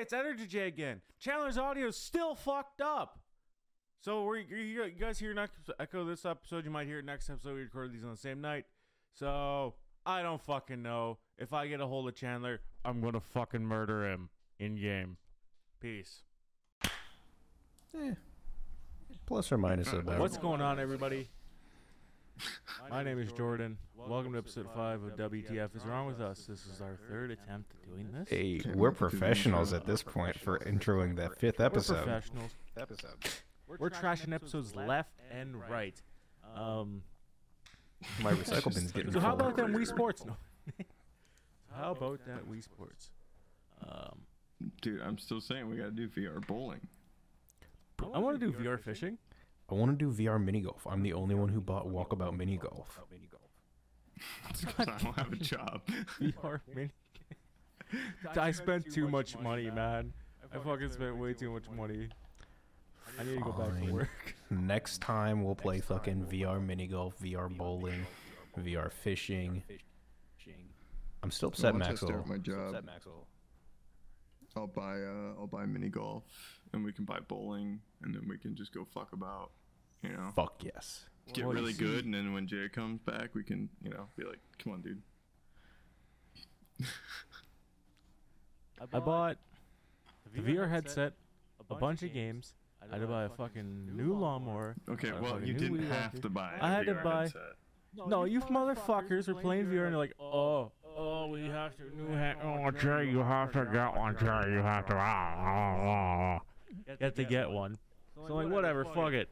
[0.00, 1.02] Hey, it's Energy J again.
[1.18, 3.18] Chandler's audio is still fucked up.
[4.00, 6.64] So we're, you you guys hear next echo this episode.
[6.64, 7.56] You might hear it next episode.
[7.56, 8.64] We recorded these on the same night.
[9.12, 9.74] So
[10.06, 11.18] I don't fucking know.
[11.36, 15.18] If I get a hold of Chandler, I'm gonna fucking murder him in game.
[15.80, 16.20] Peace.
[16.82, 18.14] Eh.
[19.26, 20.18] Plus or minus about.
[20.18, 21.28] What's going on, everybody?
[22.90, 23.78] My name is Jordan.
[23.96, 26.46] Welcome to episode five of WTF is wrong with us.
[26.46, 28.28] This is our third attempt at doing this.
[28.28, 32.06] Hey, we're wait to do the professionals at this point for introing the fifth episode.
[32.06, 32.50] We're episode.
[32.76, 33.42] professionals.
[33.78, 36.00] We're trashing episodes left and right.
[36.56, 37.02] Um,
[38.22, 40.24] My recycle bin's getting so how about that Wii Sports?
[40.24, 40.36] No.
[41.76, 43.10] how about that Wii Sports?
[43.86, 44.20] Um,
[44.82, 46.80] Dude, I'm still saying we gotta do VR bowling.
[48.14, 49.18] I want to do VR fishing.
[49.70, 50.86] I want to do VR mini golf.
[50.88, 53.00] I'm the only one who bought Walkabout mini golf.
[54.48, 55.80] Because I don't have a job.
[56.20, 56.90] VR mini.
[58.36, 60.12] I spent too much money, man.
[60.54, 62.08] I fucking spent way too much money.
[63.18, 63.92] I need to go back to Fine.
[63.92, 64.34] work.
[64.50, 68.06] Next time we'll play fucking VR mini golf, VR bowling,
[68.58, 69.62] VR fishing.
[71.22, 72.72] I'm still upset, once I start Maxwell.
[72.72, 72.84] my job,
[74.56, 76.24] I'll buy uh, I'll buy mini golf,
[76.72, 79.50] and we can buy bowling, and then we can just go fuck about.
[80.02, 81.06] You know, Fuck yes.
[81.32, 84.06] get Well, you really good, and then when Jay comes back, we can you know
[84.16, 85.02] be like, come on, dude.
[88.92, 89.36] I bought
[90.34, 91.12] the VR headset,
[91.68, 92.54] a bunch of games.
[92.82, 94.74] I had to buy a fucking new lawnmower.
[94.88, 96.22] Okay, well you didn't have Walker.
[96.22, 96.54] to buy.
[96.58, 97.42] a I had to buy- headset.
[98.06, 102.14] No, you motherfuckers were playing VR and they're like, oh, oh, we have to new
[102.14, 102.38] hat.
[102.42, 104.16] Oh, Jay, you have to get one.
[104.16, 104.94] Jay, you have to.
[104.94, 106.40] Ah, ah, ah.
[106.86, 107.76] You have to get one.
[108.14, 109.28] So like, whatever, fuck it.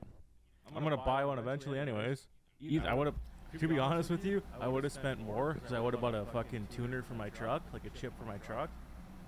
[0.77, 2.27] I'm gonna buy one eventually, anyways.
[2.61, 3.15] Either I would have.
[3.61, 6.15] To be honest with you, I would have spent more because I would have bought
[6.15, 8.69] a fucking tuner for my truck, like a chip for my truck.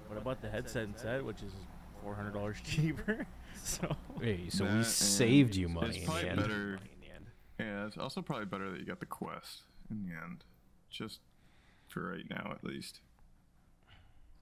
[0.09, 1.53] But I bought the headset instead, which is
[2.03, 3.25] four hundred dollars cheaper.
[3.63, 6.41] so Hey, so That we and saved you it's money in the probably end.
[6.41, 6.79] better-
[7.59, 10.45] Yeah, it's also probably better that you got the Quest in the end,
[10.91, 11.21] just
[11.89, 13.01] for right now at least.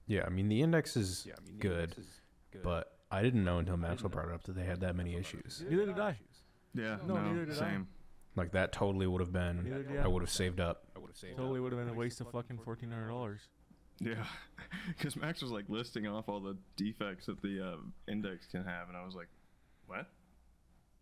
[0.07, 1.27] Yeah, I mean the index is
[1.59, 1.95] good,
[2.63, 5.63] but I didn't know until Maxwell brought it up that they had that many issues.
[5.69, 6.17] neither did I.
[6.73, 7.59] Yeah, No, no, neither did I.
[7.59, 7.87] same.
[8.35, 9.87] Like that totally would have Neither been.
[9.93, 10.07] did I I.
[10.07, 10.83] would have saved up.
[10.95, 13.41] I would have saved Totally would have been a waste of fucking fourteen hundred dollars.
[13.99, 14.23] Yeah,
[14.87, 17.77] because Max was like listing off all the defects that the uh,
[18.07, 19.27] index can have, and I was like,
[19.87, 20.05] "What?"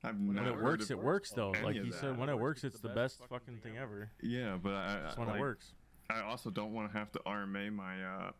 [0.04, 1.52] I've When not it heard works, of it works though.
[1.52, 2.00] any Like of he that.
[2.00, 4.10] said, when it works, it's the best fucking thing ever.
[4.22, 5.74] Yeah, but I, It's I, when like, it works.
[6.10, 8.32] I also don't want to have to RMA my uh,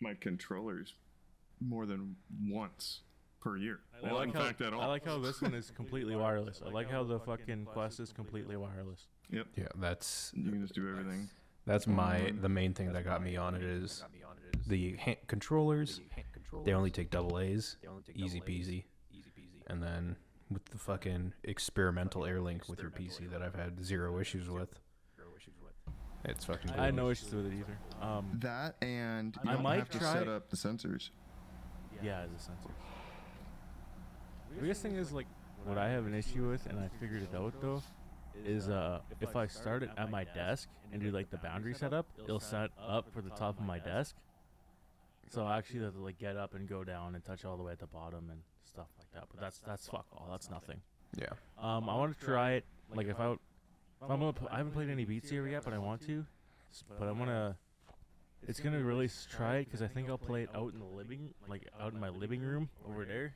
[0.00, 0.94] my controllers
[1.60, 2.16] more than
[2.48, 3.00] once
[3.40, 3.80] per year.
[4.02, 4.80] I Well, like in how fact, at all.
[4.82, 6.62] I like how this one is completely wireless.
[6.64, 9.06] I like how the fucking Quest is completely wireless.
[9.30, 11.28] Yep, Yeah, that's you can just do everything.
[11.66, 14.04] that's my the main thing that got me on it is
[14.66, 16.00] the ha- controllers.
[16.64, 17.76] They only take double A's,
[18.14, 18.84] easy peasy.
[19.68, 20.16] And then
[20.50, 24.78] with the fucking experimental AirLink with your PC that I've had zero issues with.
[26.24, 26.72] It's fucking.
[26.72, 27.78] I had no issues with it either.
[28.02, 31.10] Um, That and you I don't might have to try- set up the sensors.
[32.02, 32.68] yeah, as a sensor.
[34.54, 35.26] The biggest thing is like
[35.64, 37.82] what I have an issue with, and I figured it out though,
[38.44, 42.06] is uh if I start it at my desk and do like the boundary setup,
[42.22, 44.14] it'll set up for the top of my desk.
[45.28, 47.62] So I actually have to like get up and go down and touch all the
[47.62, 49.24] way at the bottom and stuff like that.
[49.30, 50.26] But that's that's fuck all.
[50.30, 50.80] That's nothing.
[51.16, 51.26] Yeah.
[51.58, 52.64] Um, I want to try it.
[52.94, 53.38] Like if I, if
[54.02, 56.24] I'm gonna, I haven't played any Beat here yet, but I want to.
[56.98, 57.56] But I'm gonna.
[58.48, 61.34] It's gonna really try it because I think I'll play it out in the living,
[61.46, 63.34] like out in my living room over there,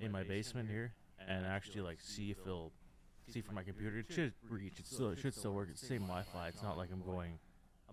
[0.00, 0.92] in my basement here,
[1.28, 2.72] and actually like see if it'll
[3.28, 3.98] see from my computer.
[3.98, 4.78] It should reach.
[4.78, 5.68] It still it should still work.
[5.70, 6.48] It's the same Wi-Fi.
[6.48, 7.38] It's not like I'm going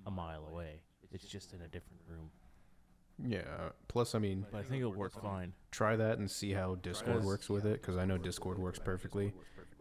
[0.05, 0.81] a mile away.
[1.11, 2.29] It's just in a different room.
[3.27, 3.41] Yeah.
[3.87, 5.53] Plus, I mean, But I think it'll work fine.
[5.71, 9.33] try that and see how Discord works with it, because I know Discord works perfectly.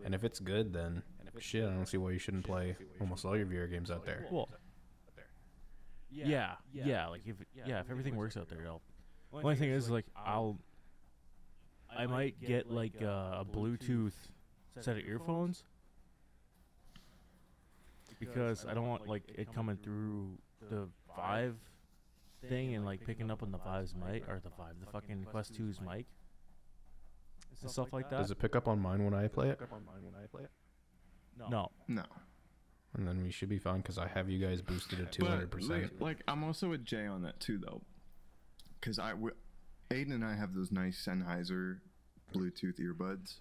[0.04, 1.02] And if it's good, then
[1.38, 4.26] shit, I don't see why you shouldn't play almost all your VR games out there.
[4.30, 4.48] Well,
[6.10, 8.82] yeah, yeah, like if yeah, if everything works out there, I'll.
[9.32, 10.58] Only thing is, like, I'll.
[11.96, 13.06] I might get like uh,
[13.40, 14.12] a Bluetooth
[14.80, 15.64] set of earphones.
[18.20, 20.38] Because I don't want like it coming through
[20.70, 21.56] the Vive
[22.48, 25.52] thing and like picking up on the Vive's mic or the Vive, the fucking Quest
[25.54, 26.06] 2's mic.
[27.62, 28.18] and stuff like that.
[28.18, 29.60] Does it pick up on mine when I play it?
[31.38, 32.02] No, No,
[32.94, 35.68] And then we should be fine, because I have you guys boosted at 200%.
[35.68, 37.82] Like, like, I'm also with Jay on that too, though,
[38.80, 39.34] because I, w-
[39.90, 41.78] Aiden and I have those nice Sennheiser
[42.34, 43.36] Bluetooth earbuds,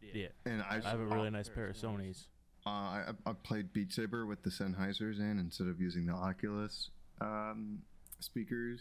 [0.00, 0.28] yeah.
[0.44, 2.28] and I, I have a really nice pair of Sony's.
[2.66, 6.88] Uh, I, I played Beat Saber with the Sennheisers in instead of using the Oculus
[7.20, 7.80] um,
[8.20, 8.80] speakers,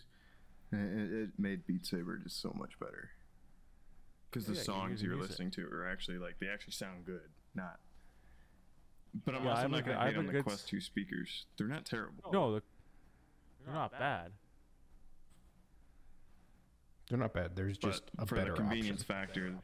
[0.71, 3.09] It, it, made Beat Saber just so much better.
[4.29, 5.19] Because the Yeah, songs you're it.
[5.19, 7.79] listening to are actually like they actually sound good, not.
[9.25, 11.45] But I'm Yeah, also a not gonna I hate on the Quest Two speakers.
[11.57, 12.31] They're not terrible.
[12.31, 12.63] No, the,
[13.65, 14.31] they're not bad.
[17.13, 17.55] They're not bad.
[17.55, 19.15] There's but just a for better the convenience option.
[19.15, 19.55] factor,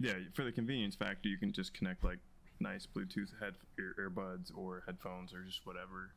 [0.00, 2.20] yeah, for the convenience factor, you can just connect like
[2.58, 6.12] nice Bluetooth head ear, earbuds or headphones or just whatever.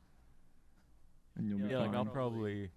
[1.36, 2.70] And you'll be Yeah, like I'll probably.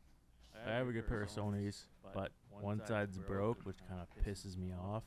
[0.66, 4.58] I have a good pair of Sony's, but one side's broke, which kind of pisses
[4.58, 5.04] me off.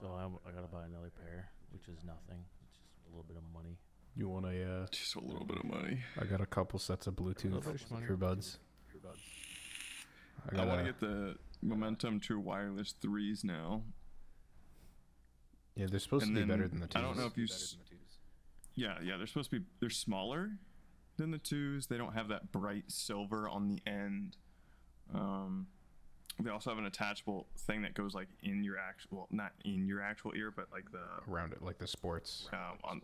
[0.00, 2.42] So I'm, I gotta buy another pair, which is nothing.
[2.64, 3.76] It's just a little bit of money.
[4.16, 4.64] You want a?
[4.64, 5.98] Uh, just a little bit of money.
[6.18, 8.56] I got a couple sets of Bluetooth bit earbuds.
[10.52, 13.82] I I want to get the Momentum True Wireless threes now.
[15.76, 16.96] Yeah, they're supposed and to be better than the twos.
[16.96, 17.44] I don't know if you.
[17.44, 17.76] s-
[18.74, 19.66] Yeah, yeah, they're supposed to be.
[19.80, 20.50] They're smaller
[21.16, 21.86] than the twos.
[21.86, 24.36] They don't have that bright silver on the end.
[25.14, 25.66] Um,
[26.42, 29.86] they also have an attachable thing that goes like in your actual, well, not in
[29.86, 32.48] your actual ear, but like the around it like the sports.
[32.52, 33.00] um, on.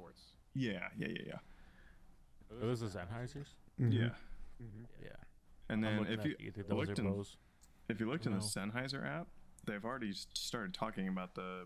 [0.54, 1.38] Yeah, yeah, yeah, yeah,
[2.60, 3.48] Those are Sennheisers.
[3.80, 3.92] Mm-hmm.
[3.92, 4.08] yeah.
[5.02, 5.08] Yeah.
[5.68, 7.24] And then if you either those looked or in,
[7.88, 9.26] if you looked in the Sennheiser app,
[9.66, 11.64] they've already started talking about the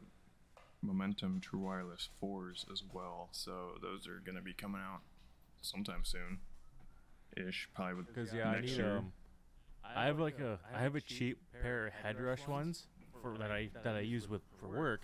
[0.82, 3.28] Momentum True Wireless fours as well.
[3.32, 5.00] So those are going to be coming out
[5.60, 6.38] sometime soon,
[7.36, 8.96] ish, probably with Because yeah, I next need year.
[8.98, 9.12] um.
[9.96, 12.86] I have like a I have a cheap pair of headrush ones
[13.22, 15.02] for that I that I use with for work.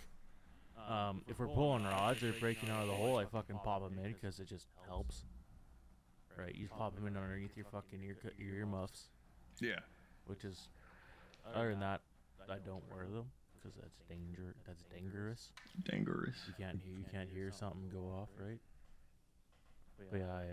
[0.87, 3.97] Um, if we're pulling rods or breaking out of the hole, I fucking pop them
[4.03, 5.23] in because it just helps.
[6.37, 9.07] Right, you just pop them in underneath your fucking ear cu- your earmuffs,
[9.59, 9.79] yeah.
[10.27, 10.67] which is
[11.55, 12.01] other than that,
[12.47, 13.25] I don't wear them
[13.55, 14.53] because that's danger.
[14.67, 15.49] That's dangerous.
[15.89, 16.35] Dangerous.
[16.47, 18.59] You can't hear you can't hear something go off, right?
[20.11, 20.43] But yeah, I,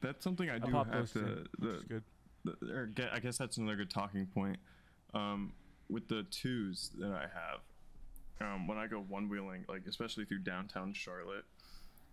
[0.00, 1.18] That's something I I do pop have to.
[1.20, 2.04] too, The, good.
[2.44, 4.56] the, or I guess that's another good talking point.
[5.12, 5.52] Um,
[5.90, 7.60] with the twos that I have,
[8.54, 11.44] um, when I go one wheeling, like especially through downtown Charlotte,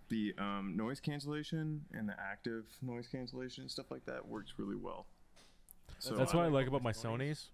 [0.10, 4.76] the um, noise cancellation and the active noise cancellation and stuff like that works really
[4.76, 5.06] well.
[6.00, 7.50] So That's I what I like about my Sony's.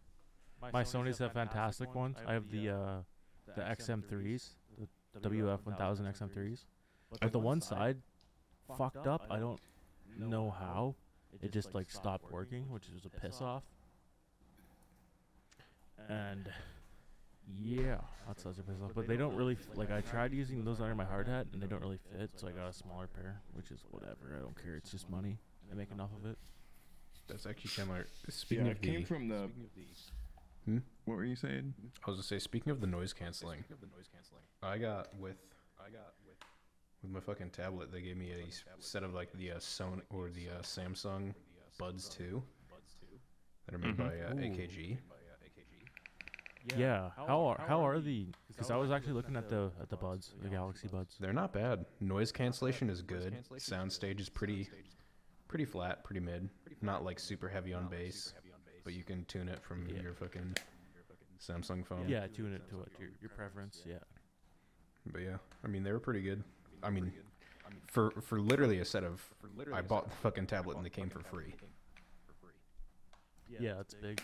[0.71, 2.17] My Sony's have fantastic ones.
[2.25, 2.95] I have the uh,
[3.55, 4.49] the XM3s,
[5.13, 6.65] the WF1000 XM3s.
[7.21, 7.97] But the one side
[8.77, 9.25] fucked up.
[9.29, 9.59] I don't
[10.17, 10.95] know how.
[11.41, 13.63] It just like stopped working, which was a piss off.
[16.09, 16.49] And
[17.61, 17.97] yeah,
[18.27, 18.91] that's such a piss off.
[18.95, 19.91] But they don't really f- like.
[19.91, 22.31] I tried using those under my hard hat, and they don't really fit.
[22.35, 24.35] So I got a smaller pair, which is whatever.
[24.37, 24.75] I don't care.
[24.75, 25.37] It's just money.
[25.63, 26.37] And I make enough of it.
[27.27, 28.07] That's actually similar.
[28.29, 29.49] Speaking yeah, of it the, came from the.
[30.65, 30.77] Hmm?
[31.05, 31.73] What were you saying?
[32.05, 33.63] I was gonna say, speaking of the noise canceling,
[34.61, 35.35] I got with
[35.79, 36.37] I got with
[37.01, 37.91] with my fucking tablet.
[37.91, 41.33] They gave me a set of like the uh, Sony or the uh, Samsung
[41.77, 42.41] Buds Two
[43.65, 43.97] that are made Mhm.
[43.97, 44.37] by uh, Ooh.
[44.37, 44.97] AKG.
[46.77, 47.09] Yeah.
[47.15, 48.27] How are how are the?
[48.47, 51.17] Because I was actually looking at the at the buds, the Galaxy buds.
[51.19, 51.85] They're not bad.
[51.99, 53.35] Noise cancellation is good.
[53.57, 54.69] Sound stage is pretty
[55.47, 56.49] pretty flat, pretty mid.
[56.81, 58.33] Not like super heavy on bass,
[58.83, 60.01] but you can tune it from Yeah.
[60.01, 60.55] your fucking
[61.39, 62.07] Samsung phone.
[62.07, 63.83] Yeah, tune it to what your your preference.
[63.85, 63.99] Yeah.
[65.05, 66.43] But yeah, I mean they were pretty good.
[66.81, 67.11] I mean,
[67.87, 69.21] for for literally a set of,
[69.73, 71.55] I bought the fucking tablet and they came for free.
[73.59, 74.21] Yeah, it's big.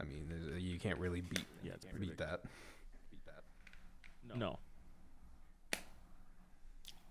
[0.00, 2.26] I mean, you can't really beat Yeah, it's pretty beat big.
[2.28, 2.40] that.
[4.34, 4.58] No.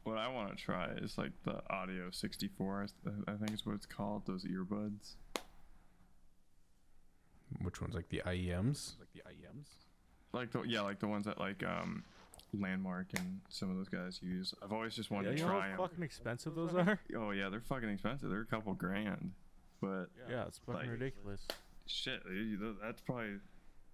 [0.04, 2.88] What I want to try is like the Audio 64.
[3.28, 4.26] I think is what it's called.
[4.26, 5.14] Those earbuds.
[7.62, 8.94] Which ones, like the IEMs?
[9.00, 9.68] Like the IEMs?
[10.34, 12.04] Like the yeah, like the ones that like um,
[12.56, 14.56] LVNDMARK and some of those guys use.
[14.64, 15.90] I've always just wanted Yeah, wanted you to know try how 'em.
[15.90, 17.00] fucking expensive those are?
[17.16, 18.30] Oh yeah, they're fucking expensive.
[18.32, 19.34] They're a couple grand,
[19.82, 21.46] but Yeah, it's fucking Like- ridiculous.
[21.92, 22.22] Shit,
[22.82, 23.38] that's probably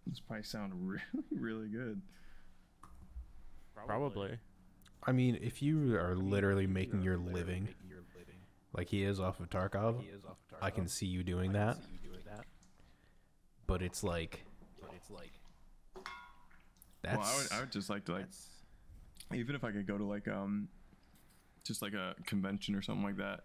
[0.06, 1.02] that's probably sound really
[1.32, 2.02] really good.
[3.86, 4.38] Probably.
[5.04, 7.70] I mean, if you are literally making your living,
[8.74, 10.04] like he is off of Tarkov,
[10.62, 11.78] I can see you doing that.
[13.68, 14.46] But it's like,
[17.04, 18.26] that's well, I would I would just like to like
[19.34, 20.70] even if I could go to like um
[21.64, 23.42] just like a convention or something like that,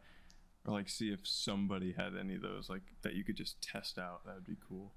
[0.66, 3.99] or like see if somebody had any of those like that you could just test
[3.99, 4.25] out.
[4.25, 4.92] That would be cool.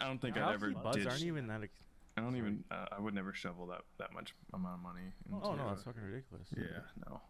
[0.00, 1.06] I don't think I'd ever Galaxy buds ditch.
[1.06, 1.62] aren't even that.
[1.62, 1.78] Ex-
[2.16, 2.64] I don't even.
[2.70, 5.12] Uh, I would never shovel that that much amount of money.
[5.30, 6.48] Into, oh no, that's fucking ridiculous.
[6.56, 7.20] yeah, no.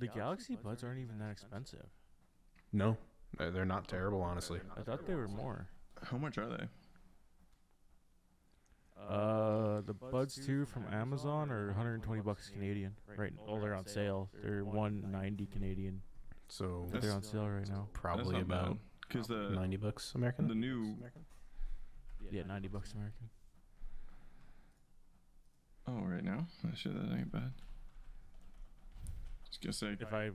[0.00, 1.86] The Galaxy buds aren't even that expensive.
[2.72, 2.96] no,
[3.38, 4.60] they're they're not terrible, honestly.
[4.76, 5.68] I thought they were more.
[6.02, 6.66] How much are they?
[9.08, 12.94] Uh, the Buds 2 from Amazon are 120 bucks Canadian.
[13.16, 14.30] Right, oh, they're on sale.
[14.42, 16.00] They're 190 Canadian.
[16.48, 17.88] So They're on sale right now.
[17.92, 20.46] probably about because the ninety bucks American.
[20.48, 20.96] the new
[22.30, 23.28] Yeah, ninety bucks American.
[25.88, 27.52] oh right now that shit that ain't bad.
[29.48, 30.30] Just gonna say If I,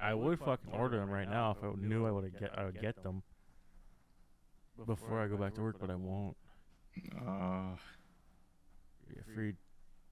[0.00, 2.80] I would fucking order them right now if I knew I would get I would
[2.80, 3.22] get them
[4.86, 6.36] before I go back to work, but I won't.
[7.26, 7.76] uh
[9.08, 9.54] Yeah, free,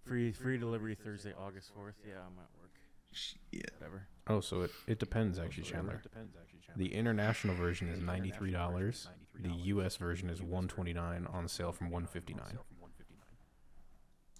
[0.04, 1.96] free, free delivery Thursday, August fourth.
[2.06, 2.70] Yeah, I'm at work.
[3.12, 3.38] shit.
[3.78, 4.06] Whatever.
[4.28, 6.02] Oh, so it, it oh, depends actually, Chandler.
[6.76, 9.08] The international version is ninety three dollars.
[9.40, 9.96] The U.S.
[9.96, 12.58] version is one twenty nine on sale from one fifty nine.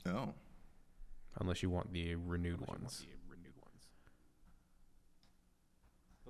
[0.06, 0.34] Oh,
[1.40, 3.06] Unless you want the renewed ones.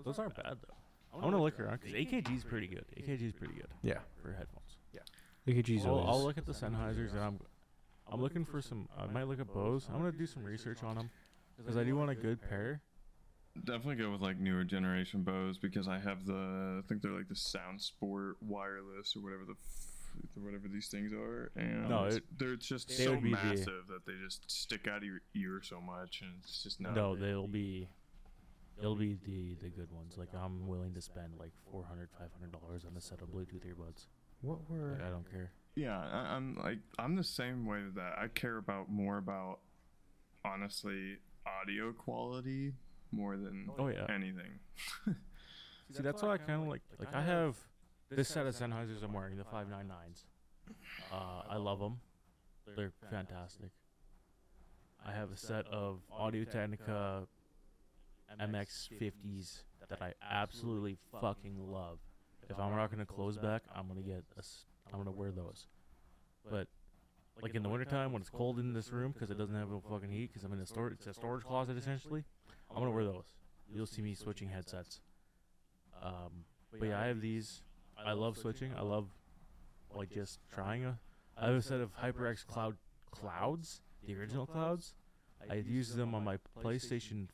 [0.04, 0.75] Those aren't bad though.
[1.14, 2.85] I want to look around because AKG is pretty good.
[2.97, 4.78] AKG is pretty good Yeah, for headphones.
[4.92, 5.00] Yeah.
[5.47, 7.40] AKG's I'll, I'll look at the Sennheisers and I'm,
[8.11, 8.88] I'm looking for some.
[8.99, 9.88] I might look at Bose.
[9.92, 11.11] I'm gonna do some research on them
[11.59, 12.80] because I do want a good pair.
[13.64, 17.28] Definitely go with like newer generation Bose because I have the I think they're like
[17.28, 19.52] the Sound Sport wireless or whatever the.
[19.52, 19.88] F-
[20.35, 23.87] whatever these things are, and No, it- they're just they so would be the- massive
[23.88, 26.94] that they just stick out of your ear so much, and it's just not.
[26.94, 27.88] No, they'll be,
[28.78, 30.18] they'll be the the good ones.
[30.18, 34.04] Like I'm willing to spend like 400 500 dollars on a set of Bluetooth earbuds.
[34.42, 34.99] What were?
[34.99, 35.50] Like, I don't care.
[35.76, 38.18] Yeah, I, I'm like I'm the same way with that.
[38.18, 39.61] I care about more about
[40.44, 41.16] honestly
[41.47, 42.75] audio quality
[43.12, 44.07] more than Oh yeah.
[44.09, 44.59] anything.
[45.92, 46.83] See, that's why I kind of like.
[46.99, 47.57] Like I have
[48.11, 50.25] this set of Sennheisers I'm wearing, the 599s.
[51.12, 52.00] Uh, I love them.
[52.76, 53.71] They're fantastic.
[55.04, 57.26] I have a set of Audio Technica
[58.40, 61.99] MX50s that I absolutely fucking love.
[62.49, 65.66] If I'm rocking a close back, I'm gonna get a s- I'm gonna wear those.
[66.49, 66.69] But
[67.40, 69.81] like in the wintertime when it's cold in this room because it doesn't have no
[69.81, 72.25] fucking heat because I'm in a storage it's a storage closet essentially,
[72.75, 73.25] I'm gonna wear those.
[73.73, 75.00] You'll see me switching headsets.
[76.02, 76.45] Um,
[76.79, 77.62] but yeah, I have these.
[77.97, 78.73] I love switching.
[78.76, 79.09] I love
[79.95, 80.99] like just trying a.
[81.37, 82.76] I have a set of HyperX Cloud
[83.11, 84.95] clouds, the original clouds.
[85.50, 87.29] I've used them on my PlayStation,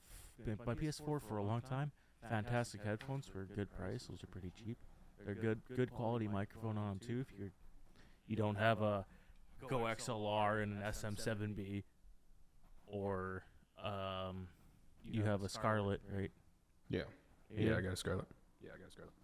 [0.46, 1.92] f- my PS4 for a long time.
[2.28, 4.06] Fantastic headphones for a good price.
[4.08, 4.78] Those are pretty cheap.
[5.24, 7.20] They're good, good quality microphone on them too.
[7.20, 7.50] If you're,
[8.26, 9.04] you don't have a
[9.68, 11.82] Go XLR and an SM7B,
[12.86, 13.42] or
[13.82, 14.46] um,
[15.10, 16.30] you have a Scarlett, right?
[16.88, 17.02] Yeah.
[17.54, 18.26] Yeah, I got a Scarlett.
[18.62, 19.14] Yeah, I got a Scarlett.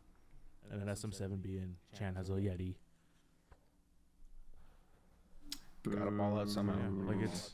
[0.70, 2.74] and an SM7B, and Chan has a Yeti.
[5.88, 6.76] Gotta ball out somehow.
[6.78, 7.52] Yeah, like it's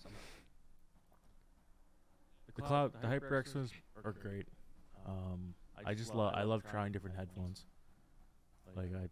[2.54, 3.72] the cloud, the HyperX ones
[4.04, 4.46] are great.
[5.06, 7.64] Um, I just love, I love trying different headphones.
[8.76, 9.08] Like I,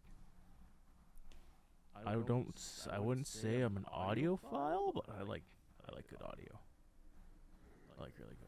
[2.10, 2.60] I don't,
[2.92, 5.42] I wouldn't say I'm an audiophile, but I like,
[5.88, 6.60] I like good audio.
[7.98, 8.47] I like really good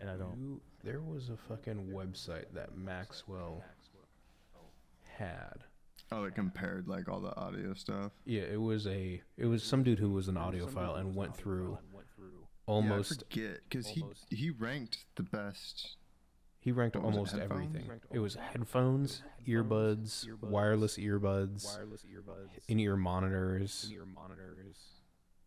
[0.00, 0.36] and I don't.
[0.36, 3.64] You- there was a fucking website that Maxwell
[5.16, 5.64] had.
[6.12, 8.12] Oh, they compared like all the audio stuff.
[8.24, 11.78] Yeah, it was a it was some dude who was an audiophile and went through
[12.66, 15.96] almost yeah, I forget because he he ranked the best.
[16.60, 17.90] he ranked What it, almost everything.
[18.12, 21.66] It was headphones, earbuds, wireless earbuds,
[22.68, 23.92] in-ear monitors.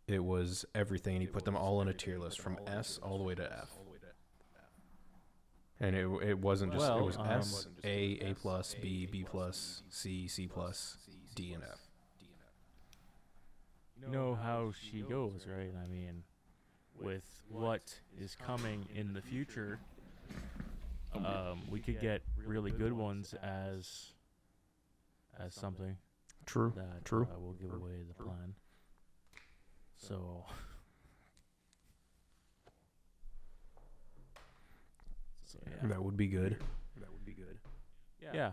[0.07, 3.17] It was everything, and he put them all in a tier list from S all
[3.19, 3.69] the way to F.
[5.81, 9.23] And it it wasn't just it Well, was um, S, A, A plus, B, B
[9.23, 10.97] plus, C, C plus,
[11.35, 11.79] D, and F.
[14.01, 15.71] You know how she goes, right?
[15.83, 16.23] I mean,
[17.01, 19.79] with what is coming in the future,
[21.15, 24.11] um, we could get really good ones as
[25.39, 25.95] as something
[26.45, 26.73] True.
[26.75, 27.27] that True.
[27.33, 28.53] Uh, will give away the plan.
[29.97, 30.45] So.
[35.49, 36.57] So yeah, That would be good.
[36.97, 37.57] That would be good.
[38.33, 38.51] yeah,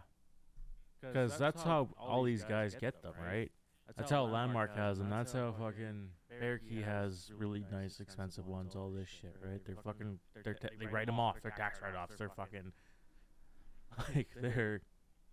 [1.02, 3.50] because that's how all these guys get them, right?
[3.96, 5.10] That's how LVNDMARK has them.
[5.10, 6.08] That's how fucking
[6.42, 8.74] Bearkey has really nice, expensive ones.
[8.74, 9.60] All this shit, right?
[9.64, 10.18] They're fucking.
[10.42, 11.36] They're ta- they write them off.
[11.42, 12.16] They're tax write-offs.
[12.16, 12.72] They're fucking.
[14.14, 14.82] Like they're,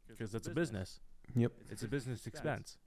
[0.08, 1.02] because it's a business.
[1.36, 1.52] Yep.
[1.70, 2.78] It's a business expense.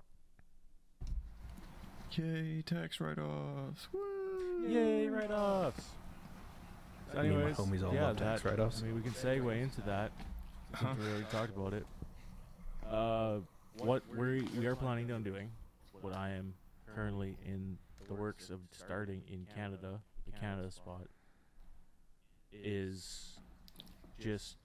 [2.12, 3.88] Yay, tax write-offs!
[3.92, 4.68] Woo!
[4.68, 5.84] Yay, write-offs.
[7.12, 8.82] So Me and my anyways, homies all yeah, love tax that- write-offs.
[8.82, 10.12] I mean, we can segue into that.
[10.74, 10.94] Huh?
[10.94, 11.86] Since we already talked about it.
[12.90, 13.38] Uh,
[13.78, 15.50] what we we are planning on doing,
[16.00, 16.54] what I am
[16.94, 21.06] currently in the works of starting in Canada, the Canada spot,
[22.52, 23.38] is
[24.18, 24.56] just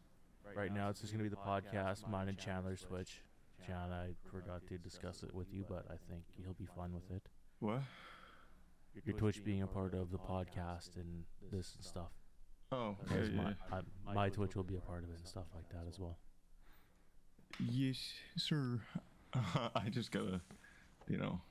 [0.56, 0.90] right now.
[0.90, 3.22] It's just gonna be the podcast, mine and Chandler's switch.
[3.68, 7.10] John, I forgot to discuss it with you, but I think he'll be fine with
[7.12, 7.24] it.
[7.60, 7.82] What?
[9.06, 12.10] Your Twitch being a part of the podcast and this and stuff.
[12.72, 13.42] Oh, yeah, Because yeah.
[13.42, 16.00] my, I, my Twitch will be a part of it and stuff like that as
[16.00, 16.18] well.
[17.60, 17.98] Yes,
[18.38, 18.80] sir.
[19.76, 20.42] I just gotta,
[21.08, 21.42] you know,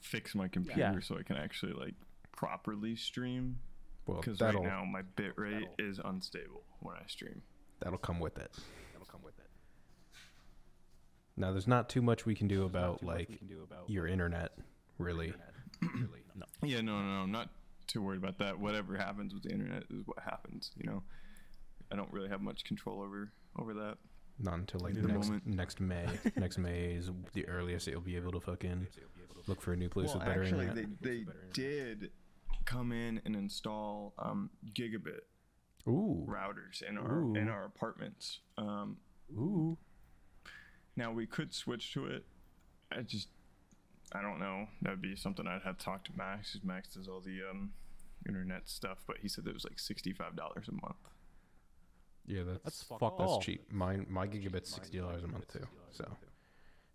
[0.00, 1.94] fix my computer so I can actually like
[2.32, 3.58] properly stream.
[4.06, 7.42] Well, Because right now my bit rate is unstable when I stream.
[7.80, 8.50] that'll come with it.
[8.92, 9.46] That'll come with it.
[11.36, 13.40] Now, there's not too much we can do about like
[13.86, 14.52] your internet,
[14.98, 15.32] really.
[16.62, 17.48] Yeah, no, no, no, not
[17.90, 18.58] too worried about that.
[18.58, 20.70] Whatever happens with the internet is what happens.
[20.76, 21.02] You know,
[21.92, 23.98] I don't really have much control over over that.
[24.38, 25.46] Not until like the next moment.
[25.46, 26.06] next May.
[26.36, 28.86] next May is the earliest that you'll be able to fucking
[29.46, 31.02] look for a new place well, with better actually, internet.
[31.02, 32.10] they they did
[32.64, 35.20] come in and install um, gigabit
[35.88, 38.40] Ooh, routers in our in our apartments.
[38.56, 38.98] Um,
[39.32, 39.76] Ooh.
[40.96, 42.24] now we could switch to it.
[42.92, 43.28] I just
[44.12, 44.66] I don't know.
[44.82, 46.52] That'd be something I'd have to talk to Max.
[46.54, 47.72] 'cause Max does all the um,
[48.26, 50.96] internet stuff, but he said it was like sixty five dollars a month.
[52.26, 53.70] yeah, that's That's fuck that's cheap.
[53.72, 55.66] Mine my gigabit's sixty dollars a month too.
[55.92, 56.16] So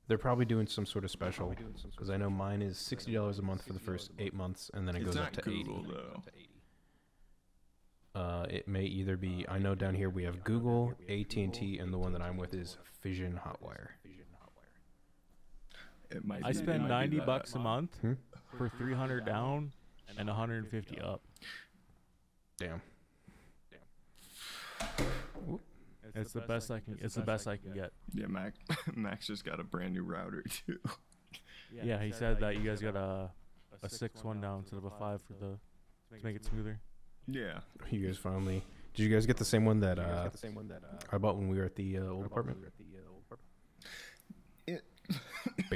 [0.07, 1.55] they're probably doing some sort of special
[1.91, 4.87] because I know mine is sixty dollars a month for the first eight months, and
[4.87, 5.91] then it goes up to Google eighty.
[5.93, 6.23] though.
[8.13, 11.79] Uh, it may either be I know down here we have Google, AT and T,
[11.79, 13.89] and the one that I'm with is Fision Hotwire.
[16.15, 16.43] It might.
[16.45, 17.25] I be- spend might 90 that.
[17.25, 18.13] bucks a month Hmm?
[18.57, 19.71] for 300 down
[20.17, 21.21] and 150 up.
[22.57, 22.81] Damn.
[23.71, 25.59] Damn.
[26.13, 26.97] It's the best I can.
[27.01, 27.91] It's the best I can get.
[28.13, 28.53] Yeah, Mac.
[28.95, 30.79] Max just got a brand new router too.
[31.83, 33.29] Yeah, he said that you guys got a
[33.83, 35.57] a six one down instead of a five for the
[36.17, 36.79] to make it smoother.
[37.27, 37.59] yeah.
[37.91, 38.63] You guys finally.
[38.93, 40.29] Did you guys get the same one that uh,
[41.11, 42.59] I bought when we were at the uh, old apartment?
[42.63, 42.71] It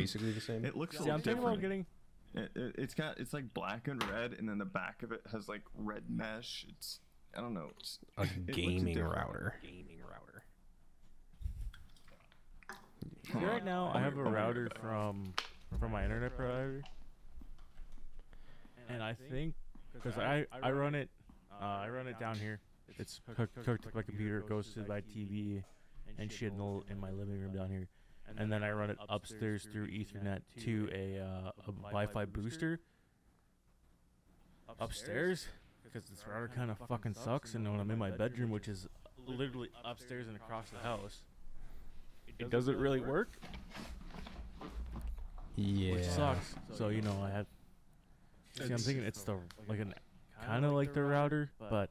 [0.01, 0.65] Basically the same.
[0.65, 1.85] it looks a See, I'm little thinking about different.
[2.33, 2.45] getting.
[2.45, 5.21] It, it, it's got it's like black and red, and then the back of it
[5.31, 6.65] has like red mesh.
[6.69, 6.99] It's
[7.35, 7.69] I don't know.
[7.79, 9.15] It's, a looks gaming different.
[9.15, 9.55] router.
[9.63, 10.43] Gaming router.
[13.31, 15.33] See, right now, I have a make- I'll make router from
[15.79, 16.81] from my internet provider,
[18.89, 19.53] and I think
[19.93, 21.09] because I I run it
[21.61, 22.59] uh, I run it down here.
[22.97, 24.39] It's hooked, hooked to my computer.
[24.39, 25.63] It goes to my TV
[26.17, 27.87] and shit in, the, in my living room down here,
[28.37, 32.79] and then I run it upstairs through Ethernet to a uh, a Wi-Fi booster
[34.79, 35.47] upstairs
[35.83, 37.55] because this router kind of fucking sucks.
[37.55, 38.87] And when I'm in my bedroom, which is
[39.25, 41.19] literally upstairs and across the house,
[42.37, 43.29] it doesn't really work
[45.55, 45.93] Yeah.
[45.95, 46.55] which sucks.
[46.73, 47.45] So you know, I had.
[48.57, 49.37] See, I'm thinking it's the
[49.67, 49.93] like an
[50.45, 51.89] kind of like the router, but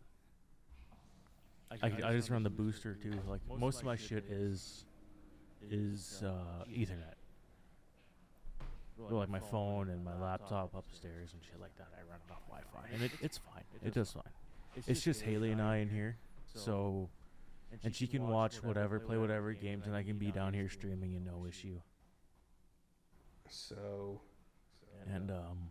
[1.83, 3.13] I, I just run the booster too.
[3.29, 4.85] Like most of my shit is
[5.71, 7.15] is uh, Ethernet.
[8.99, 11.89] Well, like my phone and my laptop upstairs and shit like that.
[11.97, 13.63] I run it off Wi-Fi, and it, it's fine.
[13.85, 14.23] It does fine.
[14.87, 16.17] It's just Haley and I in here,
[16.55, 17.09] so
[17.85, 21.15] and she can watch whatever, play whatever games, and I can be down here streaming
[21.15, 21.81] and no issue.
[23.49, 24.21] So.
[25.15, 25.71] And um,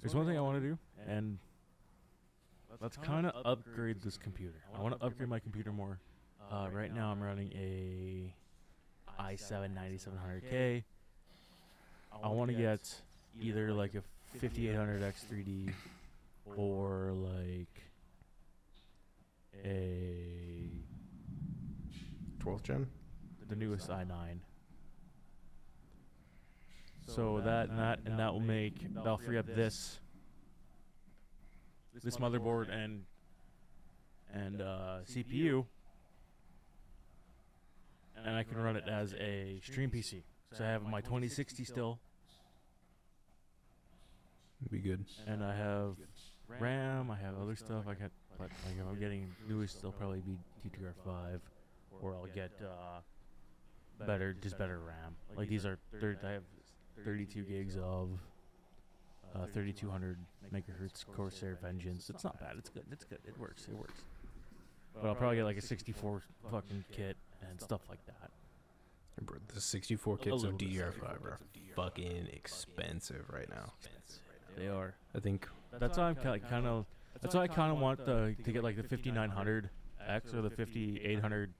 [0.00, 1.38] there's one thing I want to do, and
[2.80, 4.62] let's kind of upgrade this computer.
[4.74, 6.00] I want to upgrade my computer more.
[6.50, 8.34] Uh, right now, I'm running a
[9.18, 10.82] i7 9700K.
[12.22, 12.80] I want to get
[13.40, 14.02] either like a
[14.38, 15.72] 5800X 3D
[16.56, 17.82] or like
[19.64, 20.70] a
[22.40, 22.86] 12th gen?
[23.48, 24.38] the newest i9.
[27.06, 29.98] So that and that and that will make that'll free up this
[32.04, 33.04] this motherboard and
[34.32, 35.64] and uh, CPU,
[38.24, 40.22] and I can run it as a stream PC.
[40.52, 41.98] So I have my 2060 still,
[44.70, 45.04] Be good.
[45.26, 45.96] and I have
[46.60, 47.10] RAM.
[47.10, 47.84] I have other stuff.
[47.86, 51.40] I got, but like if I'm getting newest, they'll probably be DDR5,
[52.02, 53.00] or I'll get uh,
[54.06, 55.16] better, just better RAM.
[55.36, 56.44] Like these are, thir- I have
[57.04, 58.08] 32 gigs of
[59.34, 60.16] uh, 3200
[60.52, 62.08] megahertz Corsair Vengeance.
[62.10, 62.54] It's not bad.
[62.58, 62.84] It's good.
[62.90, 63.18] It's good.
[63.26, 63.68] It works.
[63.68, 64.02] It works.
[64.94, 67.16] But I'll probably get like a 64 fucking kit
[67.48, 68.30] and stuff like that.
[69.20, 70.68] Bro, the 64 kits little of bit.
[70.70, 71.38] DDR5 are
[71.74, 73.72] fucking expensive right now.
[74.56, 74.94] They are.
[75.14, 75.48] I think
[75.78, 76.86] That's why I'm kind of.
[77.20, 79.70] That's why I kind of want the to get like the 5900
[80.06, 81.52] X or the 5800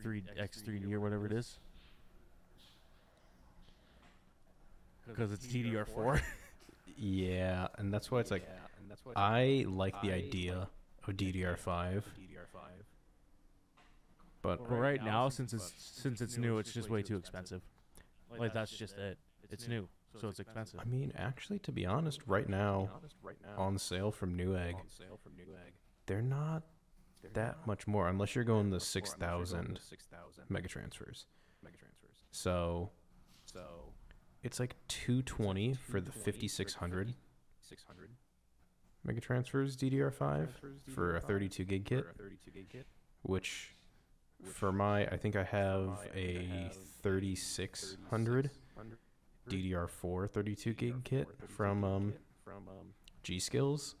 [0.00, 1.58] 3 X3D or whatever it is.
[5.06, 6.20] Because it's DDR4.
[6.94, 8.46] Yeah, and that's why it's like
[9.16, 10.68] I like the idea
[11.08, 12.02] of DDR5,
[14.42, 17.62] but But right now, since it's since it's new, it's just way too expensive.
[18.36, 19.18] Like that's just it.
[19.50, 20.80] It's new, so it's expensive.
[20.80, 22.88] I mean, actually, to be honest, right now,
[23.56, 24.74] on sale from Newegg,
[26.06, 26.62] they're not
[27.34, 29.78] that much more unless you're going the 6,000
[30.48, 31.26] mega transfers.
[32.32, 32.90] So,
[34.42, 37.14] it's like 220 for the 5600
[39.04, 40.48] mega transfers DDR5
[40.94, 42.04] for a 32 gig kit,
[43.22, 43.74] which
[44.44, 46.70] for my, I think I have a
[47.02, 48.50] 3600
[49.48, 52.14] DDR4 32 gig kit from um,
[53.22, 53.96] G Skills.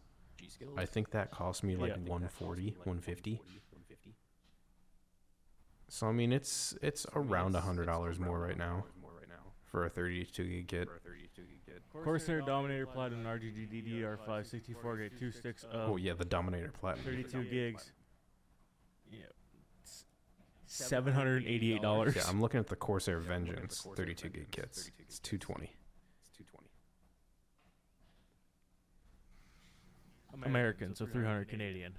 [0.76, 1.96] I think that cost me like Yeah.
[2.10, 3.40] 140, 150.
[5.88, 8.84] So I mean, it's it's around a hundred dollars more right now
[9.64, 10.88] for a 32 gig kit.
[12.04, 17.04] Corsair Dominator Platinum RGB DDR5 64 gig, two sticks of Oh yeah, the Dominator Platinum.
[17.04, 17.92] 32 gigs.
[20.80, 20.86] Yeah.
[20.86, 22.16] Seven hundred eighty-eight dollars.
[22.16, 24.90] Yeah, I'm looking at the Corsair Vengeance 32 gig kits.
[24.98, 25.76] It's two twenty.
[26.22, 26.68] It's two twenty.
[30.46, 31.92] American, so three hundred Canadian.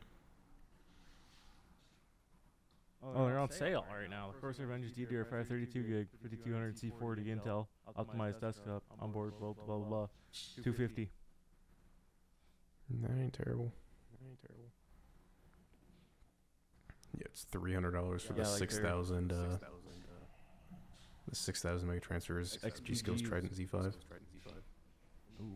[3.06, 4.32] Oh, they're on sale right now.
[4.34, 9.78] The Corsair Vengeance DDR5 32 gig, 5200 C40 Intel, optimized desktop, onboard, blah blah blah
[9.88, 10.08] blah,
[10.64, 11.12] 250.
[13.02, 13.74] That ain't terrible.
[14.12, 14.70] That ain't terrible.
[17.16, 19.58] Yeah, it's three hundred dollars for Yeah, the like six they're- Uh,
[21.30, 22.58] the six thousand mega transfers.
[22.84, 23.94] G Skills Trident Z5.
[25.42, 25.56] Ooh,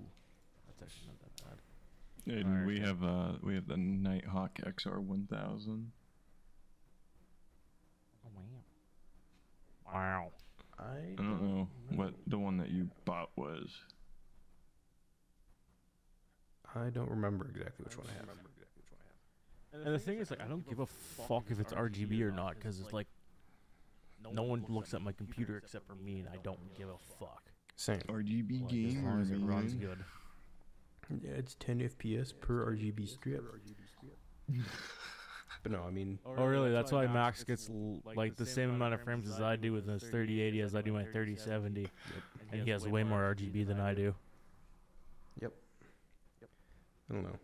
[0.67, 2.35] that's actually not that bad.
[2.37, 5.91] And Alright, we have uh we have the Nighthawk XR one thousand.
[8.25, 9.93] Oh wow.
[9.93, 10.31] Wow.
[10.79, 13.81] I I don't know what the one that you bought was.
[16.75, 18.29] I don't remember exactly which one I have.
[19.85, 22.55] And the thing is, like, I don't give a fuck if it's RGB or not,
[22.55, 23.07] because it's like,
[24.33, 27.43] no one looks at my computer except for me, and I don't give a fuck.
[27.75, 27.99] Same.
[28.09, 30.03] RGB Like, as long as it runs good.
[31.23, 33.43] Yeah, it's 10 FPS per RGB strip.
[35.63, 36.71] but no, I mean, Oh, really?
[36.71, 39.87] That's why Max gets l- like the same amount of frames as I do with
[39.87, 41.87] his 3080 as I do my 3070,
[42.51, 44.13] and he has way more RGB than I do.
[45.41, 45.53] Yep.
[46.41, 46.49] Yep.
[47.09, 47.35] I don't know.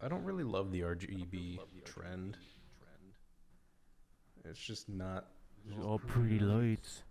[0.00, 2.36] I don't really love the RGB trend.
[4.44, 5.26] It's just not.
[5.66, 7.02] It's all pretty lights.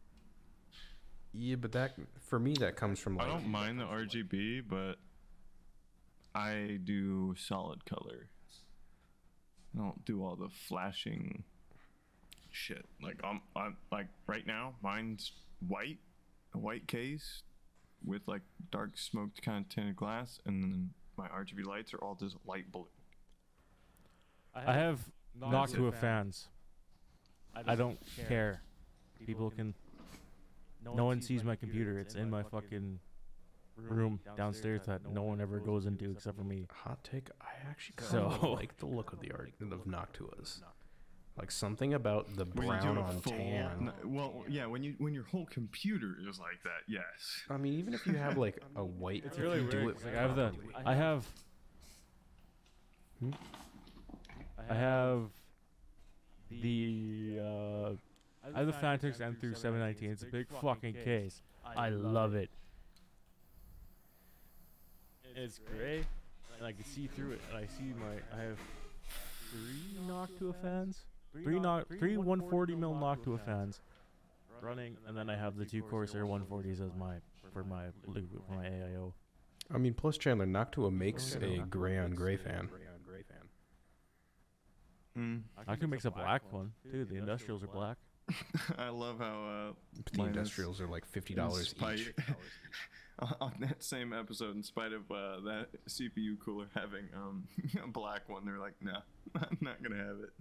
[1.34, 4.98] Yeah, but that for me that comes from Like, I don't mind the RGB, but
[6.36, 8.30] I do solid color.
[9.74, 11.43] I don't do all the flashing
[12.52, 12.86] shit.
[13.02, 15.32] Like I'm, I'm like right now, mine's
[15.67, 15.98] white,
[16.54, 17.41] a white case
[18.06, 18.41] with like
[18.72, 22.71] dark smoked kind of tinted glass, and then my RGB lights are all just light
[22.71, 22.88] blue.
[24.56, 24.99] I have
[25.39, 26.47] Noctua fans.
[27.56, 28.62] I don't care.
[29.26, 29.73] People can.
[30.84, 31.97] No one sees my computer.
[31.99, 32.99] It's in my fucking
[33.78, 36.65] room downstairs that no one ever goes into except for me.
[36.71, 37.30] hot take.
[37.41, 40.62] I actually kind So- of like the look of the art of Noctuas.
[41.38, 43.91] Like something about the When you do brown on full- tan.
[44.04, 47.41] n- well, yeah, when you when your whole computer is like that, yes.
[47.50, 49.88] I mean, even if you have like a white, It's really do weird.
[49.89, 50.50] it 'cause, like, I have the.
[50.52, 51.28] properly- I have.
[53.19, 53.32] Hmm?
[54.69, 55.30] I have
[56.52, 57.39] the.
[57.41, 57.89] Uh,
[58.56, 60.12] I have the Phanteks Enthoo 719.
[60.12, 61.41] It's a big fucking case.
[61.65, 62.52] I love it.
[65.36, 66.06] It's gray,
[66.58, 67.41] and I can see through it.
[67.50, 68.38] And I see my.
[68.38, 68.60] I have
[69.50, 71.06] three Noctua fans.
[71.41, 73.82] Three knock, three 140 mil Noctua fans
[74.62, 77.15] running, and then I have the two Corsair 140s as my
[77.52, 79.13] for my for my AIO.
[79.74, 82.69] I mean, plus Chandler Noctua makes a gray on gray fan.
[85.17, 85.41] Mm.
[85.67, 87.06] I can mix a black one too.
[87.06, 87.98] The industrials are black.
[88.78, 92.13] I love how uh, the industrials are like fifty dollars each.
[93.41, 97.43] on that same episode, in spite of uh, that CPU cooler having um,
[97.84, 98.98] a black one, they're like, "No,
[99.36, 100.32] I'm not gonna have it."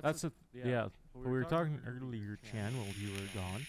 [0.00, 0.88] That's a yeah.
[1.14, 3.66] We were talking earlier, Chan, while you were gone.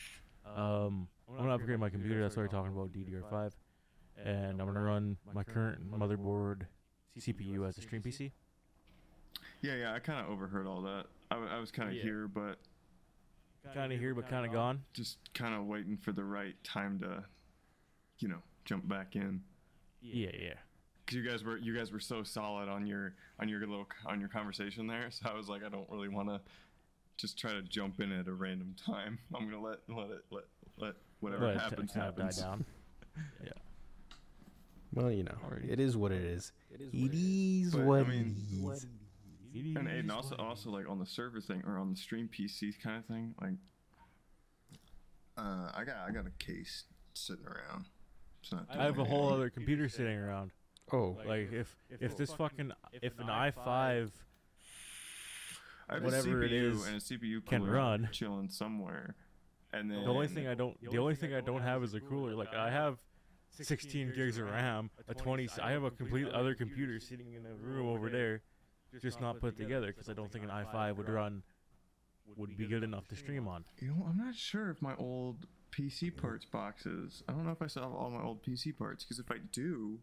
[0.86, 2.22] Um, I'm gonna upgrade my computer.
[2.22, 3.52] That's why we're talking about DDR5,
[4.24, 6.64] and I'm gonna run my current motherboard
[7.20, 8.32] CPU as a stream PC.
[9.62, 11.06] Yeah, yeah, I kind of overheard all that.
[11.32, 12.04] I, w- I was kind of Yeah.
[12.04, 12.58] here, but
[13.74, 14.84] Kind of here, but kind of gone.
[14.94, 17.24] just kind of waiting for the right time to,
[18.20, 19.42] you know, jump back in.
[20.02, 20.54] Yeah, yeah.
[21.06, 24.20] Cause you guys were you guys were so solid on your on your little on
[24.20, 26.40] your conversation there, so I was like, I don't really want to
[27.18, 29.20] just try to jump in at a random time.
[29.36, 30.44] I'm gonna let let it let
[30.78, 32.38] let whatever Let it happens kind of die happens.
[32.42, 32.66] down.
[34.96, 35.72] Well, you know, Alrighty.
[35.72, 36.52] it is what it is.
[36.72, 38.86] It is But, I what mean, it is.
[39.76, 42.98] And Aiden, also also like on the server thing or on the stream PC kind
[42.98, 43.54] of thing, like
[45.38, 47.86] uh, I got I got a case sitting around.
[48.42, 50.52] It's not I have a whole other computer sitting around.
[50.92, 54.12] Oh, Like if if this fucking if an i5
[56.02, 58.10] whatever a CPU is and a CPU can cooler run.
[58.12, 59.16] chilling somewhere,
[59.72, 62.00] and then the only thing I don't the only thing I don't have is a
[62.00, 62.36] cooler.
[62.36, 62.98] Like I have
[63.52, 65.48] 16 gigs of RAM, a 20.
[65.62, 68.42] I have a complete other computer sitting in a room over there,
[69.02, 71.44] just not put together because I don't think an i5 would run
[72.36, 73.66] would be good enough to stream on.
[73.80, 77.24] You know, I'm not sure if my old PC parts boxes.
[77.28, 79.38] I don't know if I still have all my old PC parts because if I
[79.52, 80.00] do,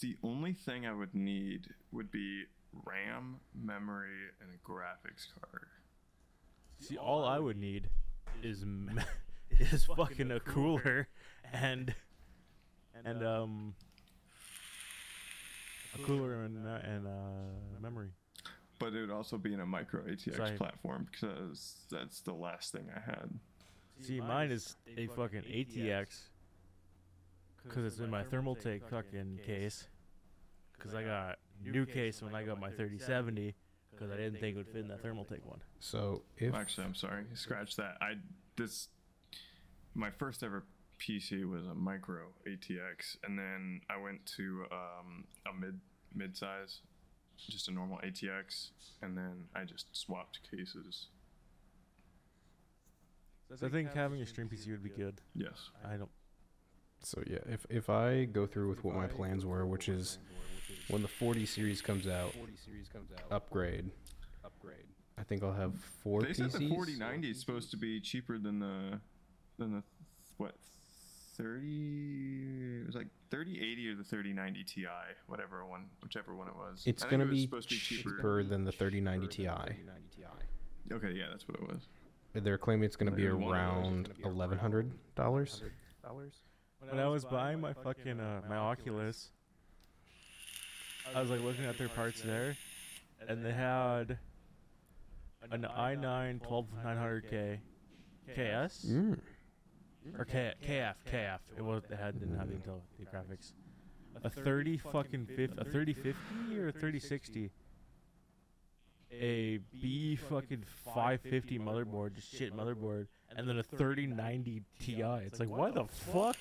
[0.00, 2.44] the only thing I would need would be
[2.84, 5.66] RAM, memory, and a graphics card.
[6.80, 7.88] See, all I would need
[8.42, 9.00] is m-
[9.58, 11.08] is fucking a cooler
[11.52, 11.94] and
[13.04, 13.74] and um
[15.94, 18.08] a cooler and uh, and uh, memory.
[18.78, 20.56] But it would also be in a micro ATX Sorry.
[20.56, 23.30] platform because that's the last thing I had.
[24.00, 26.22] See, mine is a fucking ATX
[27.62, 29.86] because it's in my Thermaltake fucking case.
[30.76, 33.54] Because I got new case when I got my 3070
[33.90, 35.60] because I didn't think it would fit in that Thermaltake one.
[35.78, 37.24] so if Actually, I'm sorry.
[37.34, 37.96] Scratch that.
[38.00, 38.14] I
[38.56, 38.88] this
[39.94, 40.64] my first ever
[40.98, 45.80] PC was a micro ATX, and then I went to um, a mid
[46.14, 46.80] mid size,
[47.36, 48.70] just a normal ATX,
[49.02, 51.08] and then I just swapped cases.
[53.54, 55.20] So I think having a stream PC would be good.
[55.34, 55.70] Yes.
[55.84, 56.10] I don't.
[57.02, 60.18] So yeah, if if I go through with what my plans were, which is
[60.88, 62.34] when the 40 series comes out,
[63.30, 63.90] upgrade,
[64.44, 64.76] upgrade.
[65.18, 66.36] I think I'll have four They PCs.
[66.52, 69.00] said the 4090 is supposed to be cheaper than the
[69.58, 69.82] than the
[70.38, 70.54] what
[71.36, 74.86] 30 it was like 3080 or the 3090 Ti,
[75.26, 76.82] whatever one, whichever one it was.
[76.86, 79.48] It's gonna it be supposed to be cheaper than the 3090 Ti.
[80.92, 81.86] Okay, yeah, that's what it was.
[82.34, 84.24] They're claiming it's going to be Like one of those.
[84.24, 84.90] around $1100.
[85.14, 85.62] dollars.
[86.88, 89.30] When I was buying my fucking uh, my Oculus,
[91.14, 92.56] I was like looking at their parts there,
[93.28, 94.18] and they had
[95.50, 97.58] an i9 12900K
[98.34, 99.18] KS Mm.
[100.18, 101.38] or K, KF KF.
[101.56, 103.52] It was it had didn't have the Intel the graphics.
[104.24, 107.50] A 30 fucking fif- a 3050 or a 3060.
[109.12, 110.64] A B fucking
[110.94, 115.02] 550 motherboard, just shit motherboard, and then a 3090 Ti.
[115.26, 116.36] It's like, why the fuck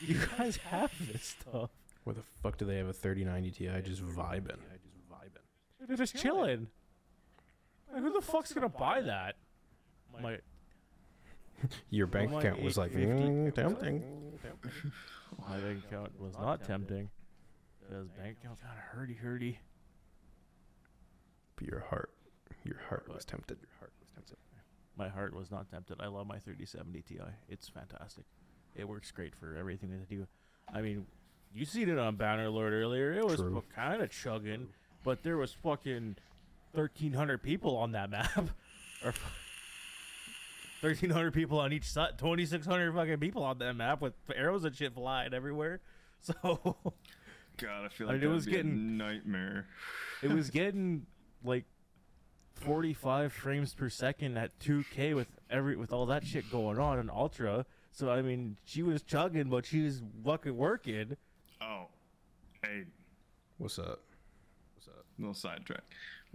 [0.06, 1.70] you guys have this stuff?
[2.04, 4.56] Where the fuck do they have a 3090 Ti just vibing?
[5.86, 6.68] They're just chilling.
[7.92, 9.36] Like, who the fuck's gonna buy that?
[10.22, 10.38] My
[11.90, 14.38] Your bank my account was like, 850 mm, tempting.
[15.48, 17.08] my bank account was not tempting.
[17.80, 19.58] Because bank account's kind of hurdy hurdy.
[21.56, 22.10] But your heart,
[22.64, 23.58] your heart was tempted.
[23.60, 24.36] Your heart was tempted.
[24.96, 26.00] My heart was not tempted.
[26.00, 27.18] I love my 3070 Ti.
[27.48, 28.24] It's fantastic.
[28.76, 30.26] It works great for everything that I do.
[30.72, 31.06] I mean,
[31.52, 33.12] you seen it on Bannerlord earlier.
[33.12, 33.62] It was True.
[33.74, 34.68] kind of chugging,
[35.04, 36.16] but there was fucking
[36.74, 38.50] 1,300 people on that map.
[39.04, 39.12] or
[40.80, 42.18] 1,300 people on each side.
[42.18, 45.80] 2,600 fucking people on that map with arrows and shit flying everywhere.
[46.22, 46.34] So
[47.56, 49.66] God, I feel I like mean, it was would be a getting- nightmare.
[50.22, 51.06] it was getting
[51.42, 51.64] like
[52.56, 57.08] 45 frames per second at 2K with every with all that shit going on in
[57.08, 57.64] Ultra.
[57.92, 61.16] So I mean, she was chugging, but she was fucking working.
[61.60, 61.88] Oh,
[62.62, 62.84] hey,
[63.60, 64.00] What's up?
[64.74, 65.04] What's up?
[65.18, 65.82] Little sidetrack.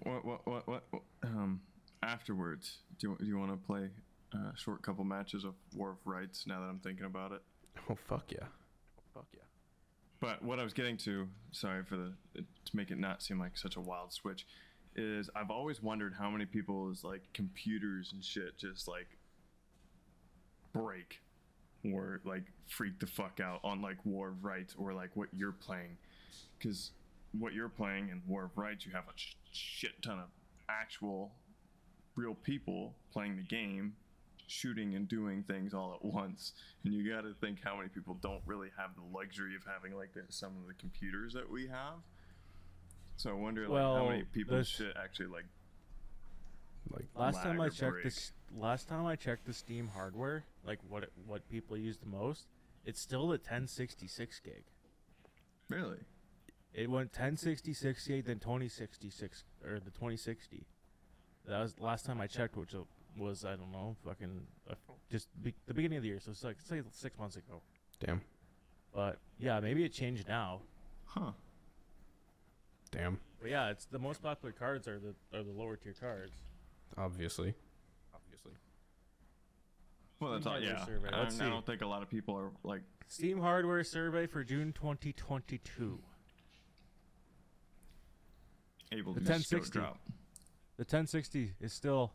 [0.04, 1.60] What, what, what, what, what um,
[2.04, 3.90] afterwards, do you, do you want to play
[4.32, 7.42] a short couple matches of War of Rights now that I'm thinking about it?
[7.90, 8.46] Oh fuck yeah!
[9.16, 9.42] Fuck yeah!
[10.20, 13.58] But what I was getting to, sorry for the to make it not seem like
[13.58, 14.46] such a wild switch,
[14.96, 19.08] is I've always wondered how many people's like computers and shit just like
[20.74, 21.22] break
[21.94, 25.52] or like freak the fuck out on like War of Rights or like what you're
[25.52, 25.98] playing,
[26.58, 26.92] because
[27.38, 30.28] what you're playing in War of Rights, you have a sh- shit ton of
[30.70, 31.32] actual
[32.16, 33.94] real people playing the game
[34.48, 36.54] shooting and doing things all at once.
[36.84, 39.98] And you got to think how many people don't really have the luxury of having
[39.98, 41.96] like the, some of the computers that we have.
[43.18, 45.46] So i wonder like how many people should actually like
[46.90, 48.04] Like Last time I checked break.
[48.04, 52.06] this, last time I checked the Steam hardware, like what it, what people use the
[52.08, 52.48] most,
[52.86, 54.64] it's still the 1066 gig.
[55.70, 56.00] really
[56.74, 60.66] It went 1066 gig, then 2066 or the 2060.
[61.48, 62.74] That was last time I checked, which
[63.18, 64.74] was I don't know, fucking uh,
[65.12, 66.20] just be- the beginning of the year.
[66.20, 67.62] So it's like say six months ago.
[68.00, 68.22] damn,
[68.94, 70.62] But yeah, maybe it changed now.
[71.06, 71.32] huh
[72.92, 73.20] damn.
[73.42, 76.34] But yeah, it's the most popular cards are the are the lower tier cards.
[76.98, 77.54] Obviously, obviously.
[80.26, 80.60] Well, that's Steam all.
[80.60, 81.10] hardware Yeah, survey.
[81.14, 84.44] I, Let's I don't think a lot of people are like Steam hardware survey for
[84.44, 86.00] June 2022.
[88.92, 89.80] able The to just go 1060.
[89.80, 90.00] drop.
[90.78, 92.14] The 1060 is still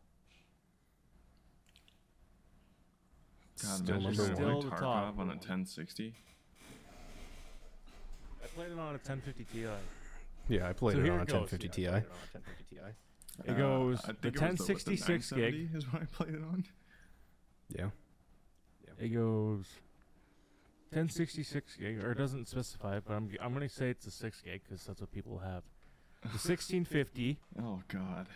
[3.63, 4.35] God, Still imagine number one.
[4.37, 5.19] Still the top.
[5.19, 6.15] On a 1060.
[8.43, 9.67] I played it on a 1050 Ti.
[10.49, 11.53] Yeah, I played So it here on a it goes.
[11.53, 11.85] 1050 Ti.
[13.45, 15.55] It Uh, goes I the it was the, what, the 1066 gig.
[15.71, 16.65] 970 is what I played it on.
[17.77, 17.91] Yeah.
[18.99, 19.67] It goes
[20.93, 24.63] 1066 gig, or it doesn't specify but I'm I'm gonna say it's a 6 gig
[24.65, 25.63] because that's what people have.
[26.23, 28.27] The 1650, Oh God.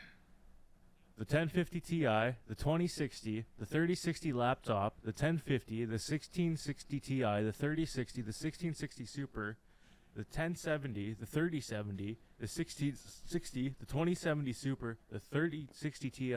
[1.18, 2.04] the 1050 Ti,
[2.46, 9.58] the 2060, the 3060 laptop, the 1050, the 1660 Ti, the 3060, the 1660 Super,
[10.14, 16.34] the 1070, the 3070, the 6060, the 2070 Super, the 3060 Ti,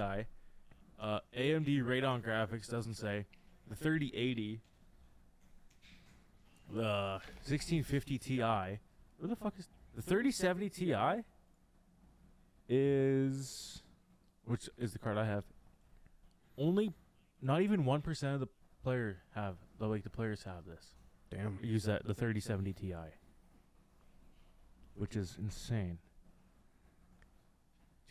[0.99, 3.25] uh, AMD Radeon graphics doesn't say,
[3.69, 4.61] the 3080,
[6.73, 8.39] the 1650 Ti.
[8.39, 8.79] Where
[9.21, 11.23] the fuck is the 3070 Ti?
[12.69, 13.81] Is
[14.45, 15.45] which is the card I have.
[16.57, 16.93] Only,
[17.41, 18.47] not even one percent of the
[18.83, 20.95] player have the like the players have this.
[21.29, 21.59] Damn.
[21.61, 22.93] Use that the 3070 Ti,
[24.95, 25.99] which is insane.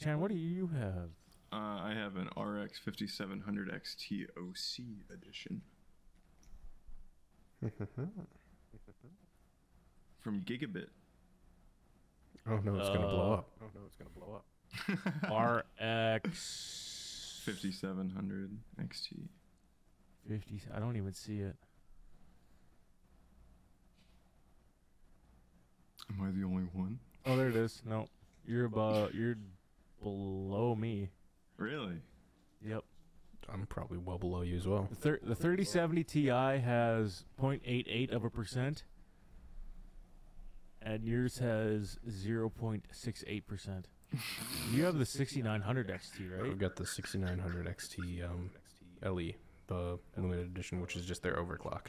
[0.02, 1.10] Chan, what do you have?
[1.56, 5.62] Uh, I have an RX 5700 XT OC edition
[10.20, 10.88] from Gigabyte.
[12.46, 13.48] Oh no, it's gonna blow Uh, up.
[13.62, 14.44] Oh no, it's gonna blow up.
[16.22, 18.50] RX 5700
[18.82, 19.28] XT.
[20.28, 20.60] 50.
[20.74, 21.56] I don't even see it.
[26.10, 26.98] Am I the only one?
[27.24, 27.80] Oh, there it is.
[27.88, 28.08] No,
[28.44, 29.14] you're above.
[29.14, 29.38] You're
[30.02, 31.08] below me.
[31.56, 32.00] Really?
[32.64, 32.84] Yep.
[33.48, 34.88] I'm probably well below you as well.
[34.90, 38.82] The, thir- the 3070 Ti has 0.88 of a percent,
[40.82, 43.88] and yours has 0.68 percent.
[44.72, 46.50] You have the 6900 XT, right?
[46.50, 48.50] I've got the 6900 XT um,
[49.02, 49.32] LE,
[49.68, 51.86] the limited edition, which is just their overclock.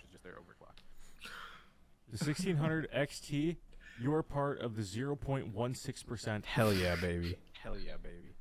[2.10, 3.58] The 1600 XT,
[4.01, 6.45] you're part of the 0.16 percent.
[6.45, 7.38] Hell yeah, baby.
[7.62, 8.36] Hell yeah, baby.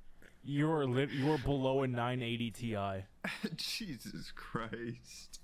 [0.47, 1.11] You're lit.
[1.11, 2.77] You're below a 980 Ti.
[3.57, 5.41] Jesus Christ.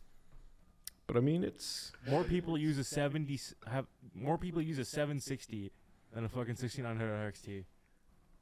[1.07, 4.85] But I mean, it's More people use a 70 s- have more people use a
[4.85, 5.73] 760
[6.15, 7.65] than a fucking 6900 XT.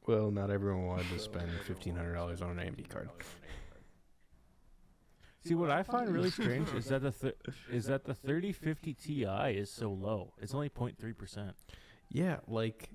[0.07, 3.09] well, not everyone wanted to spend fifteen hundred dollars on an AMD card.
[5.45, 7.37] See, what I find really strange is that the th-
[7.73, 9.25] is that the 3050 Ti
[9.59, 10.35] is so low.
[10.39, 11.53] It's only 0.3 percent.
[12.11, 12.91] Yeah, like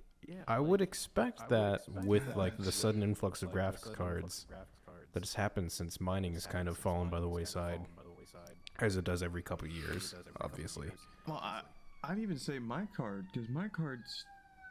[0.48, 4.46] I would expect that with like the sudden influx of graphics cards
[5.14, 7.82] that has happened since mining has kind of fallen by the wayside,
[8.80, 10.90] as it does every couple of years, obviously.
[11.28, 11.62] Well, I,
[12.04, 14.26] I'd even say my card, because my card's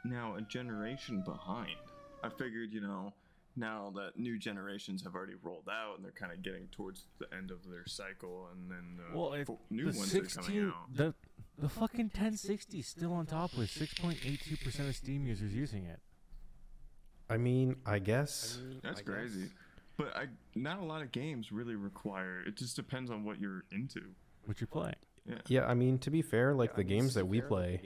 [0.04, 1.76] now a generation behind.
[2.22, 3.12] I figured, you know,
[3.56, 7.26] now that new generations have already rolled out and they're kind of getting towards the
[7.36, 10.94] end of their cycle, and then the Well, if new the ones are coming out.
[10.94, 11.14] the
[11.58, 16.00] the fucking 1060 is still on top with 6.82 percent of Steam users using it.
[17.30, 19.50] I mean, I guess That's crazy.
[19.96, 22.42] But I, not a lot of games really require.
[22.46, 24.00] It just depends on what you're into.
[24.44, 24.92] What you play.
[25.24, 25.36] Yeah.
[25.46, 27.80] Yeah, I mean, to be fair, like the games that we play,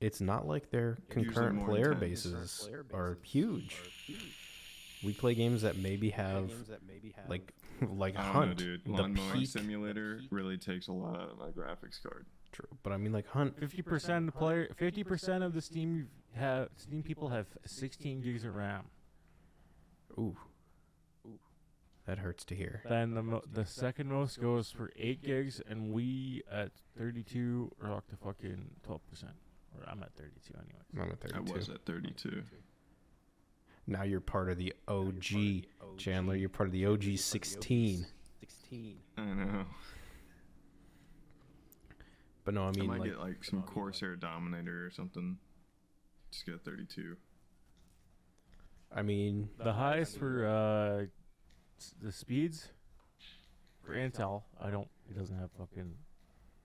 [0.00, 3.76] it's not like their Usually concurrent more player bases are huge.
[5.02, 6.52] We play games that maybe have
[7.28, 7.52] like
[7.96, 8.84] like I don't Hunt, know, dude.
[8.84, 9.48] the Lawn peak.
[9.48, 12.26] simulator really takes a lot out of my graphics card.
[12.52, 13.58] True, but I mean like Hunt.
[13.58, 18.44] 50 percent of player, 50 percent of the Steam have Steam people have 16 gigs
[18.44, 18.84] of RAM.
[20.18, 20.36] Ooh,
[22.06, 22.82] that hurts to hear.
[22.88, 27.92] Then the mo- the second most goes for 8 gigs, and we at 32 are
[27.92, 29.32] up to fucking 12 percent.
[29.78, 30.82] Or I'm at 32 anyway.
[31.06, 31.54] I'm at thirty-two.
[31.54, 32.42] I was at 32.
[33.86, 35.64] Now you're part of the OG,
[35.96, 36.36] Chandler.
[36.36, 38.04] You're part of the OG sixteen.
[38.40, 38.98] 16.
[39.16, 39.64] I know.
[42.44, 45.38] But no, I mean, I, mean might like get like some Corsair Dominator or something.
[46.30, 47.16] Just get a 32.
[48.94, 51.06] I mean The highest for uh,
[52.02, 52.68] the speeds
[53.84, 54.88] for Intel, I don't.
[55.08, 55.94] It doesn't have fucking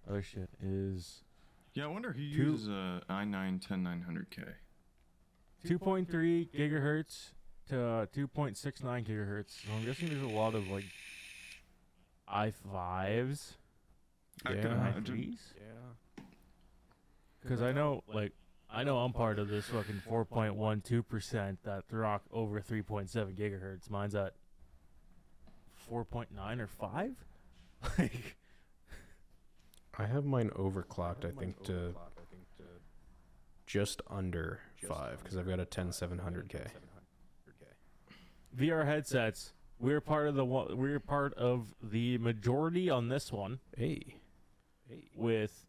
[0.09, 0.49] other shit.
[0.61, 1.23] Is
[1.73, 4.53] Yeah, I wonder who Two- uses a i9 10900K.
[5.65, 7.31] 2.3 gigahertz
[7.69, 9.65] to uh, 2.69 gigahertz.
[9.65, 10.85] So I'm guessing there's a lot of like
[12.31, 13.53] i5s,
[14.45, 14.61] I Yeah.
[14.61, 15.15] can and imagine.
[15.17, 15.53] i3s.
[17.41, 18.33] Because I know, like,
[18.69, 23.89] I know I'm part of this fucking 4.12% that rock over 3.7 gigahertz.
[23.89, 24.33] Mine's at
[25.89, 27.15] 4.9 or 5.
[27.99, 28.35] Like,
[29.99, 31.25] I have mine overclocked.
[31.25, 31.93] I think to
[33.67, 36.67] just under five because I've got a 10700K.
[38.55, 39.53] VR headsets.
[39.79, 40.75] We're part of the one.
[40.77, 44.15] We're part of the majority on this one Hey,
[45.15, 45.65] with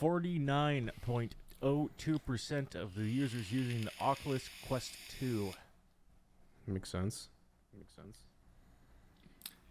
[0.00, 5.52] 49.02% of the users using the Oculus Quest 2.
[6.66, 7.28] makes sense.
[7.76, 8.18] Makes sense.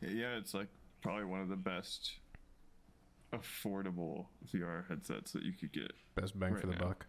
[0.01, 0.67] Yeah, it's like
[1.01, 2.13] probably one of the best
[3.33, 5.91] affordable VR headsets that you could get.
[6.15, 6.79] Best bang Right for the now.
[6.87, 7.05] buck.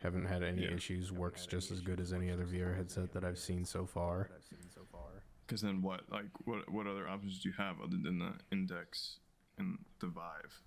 [0.00, 0.72] Haven't had any Yeah.
[0.74, 1.12] issues.
[1.12, 4.28] Works just as good as any other VR headset that I've seen so far.
[5.46, 6.10] Because then what?
[6.10, 6.68] Like what?
[6.70, 9.18] What other options do you have other than the Index
[9.58, 10.62] and the Vive?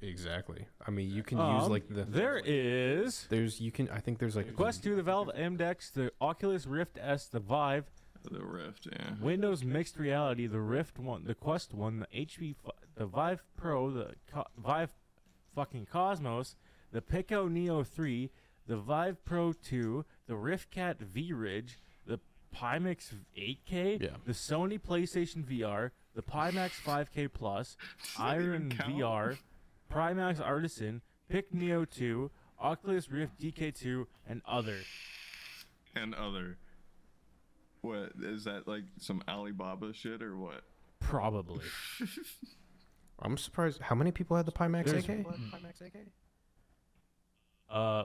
[0.00, 0.66] Exactly.
[0.86, 3.88] I mean, you can use Um, like the There is There's you can.
[3.90, 7.90] I think there's like Quest 2, the Valve Index, the Oculus Rift S, the Vive,
[8.22, 9.14] The Rift, yeah.
[9.20, 13.90] Windows Mixed Reality, the Rift one, the Quest one, the HP, fi- the Vive Pro,
[13.90, 14.90] the Co- Vive
[15.54, 16.54] fucking Cosmos,
[16.92, 18.30] the Pico Neo 3,
[18.66, 21.76] the Vive Pro 2, the RiftCat VRidge,
[22.06, 22.20] the
[22.54, 24.16] Pimax 8K, Yeah.
[24.24, 27.76] the Sony PlayStation VR, the Pimax 5K Plus,
[28.18, 28.94] that even Iron count?
[28.94, 29.38] VR,
[29.90, 32.30] Pimax Artisan, Pico Neo 2,
[32.60, 34.78] Oculus Rift DK2, and other.
[35.94, 36.58] And other.
[37.80, 38.84] What is that like?
[38.98, 40.62] Some Alibaba shit or what?
[41.00, 41.64] Probably.
[43.20, 43.80] I'm surprised.
[43.82, 45.24] How many people had the Pimax There's- 8K?
[47.70, 48.04] Uh,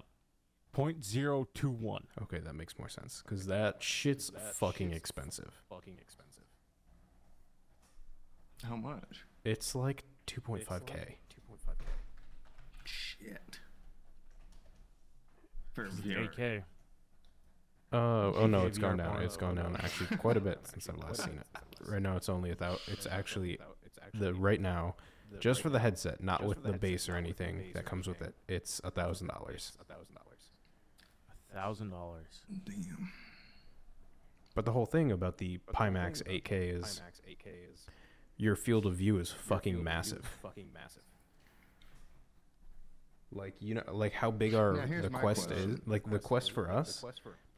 [0.74, 2.06] point zero two one.
[2.22, 5.64] Okay, that makes more sense because that shit's fucking expensive.
[5.70, 6.44] Fucking expensive.
[8.64, 9.26] How much?
[9.46, 10.88] It's like 2.5k.
[10.88, 11.18] Shit.
[15.74, 16.60] For VR.
[16.60, 16.64] AK.
[17.92, 19.22] Uh, oh no, it's gone down.
[19.22, 21.46] It's gone down actually quite a bit since I've last seen it.
[21.88, 22.78] Right now, it's only a thou.
[22.88, 23.60] It's actually
[24.14, 24.96] the right now,
[25.40, 28.34] just for the headset, not with the base or anything that comes with it.
[28.48, 29.74] It's a thousand dollars.
[29.80, 29.84] A
[31.54, 32.42] thousand dollars.
[32.66, 33.12] Damn.
[34.56, 37.02] But the whole thing about the Pimax 8K is
[38.38, 40.26] your field of view is fucking massive.
[40.42, 41.04] fucking massive.
[43.34, 45.72] Like you know, like how big our Now, the my Quest question.
[45.74, 45.80] is?
[45.88, 47.04] Like the Quest for us,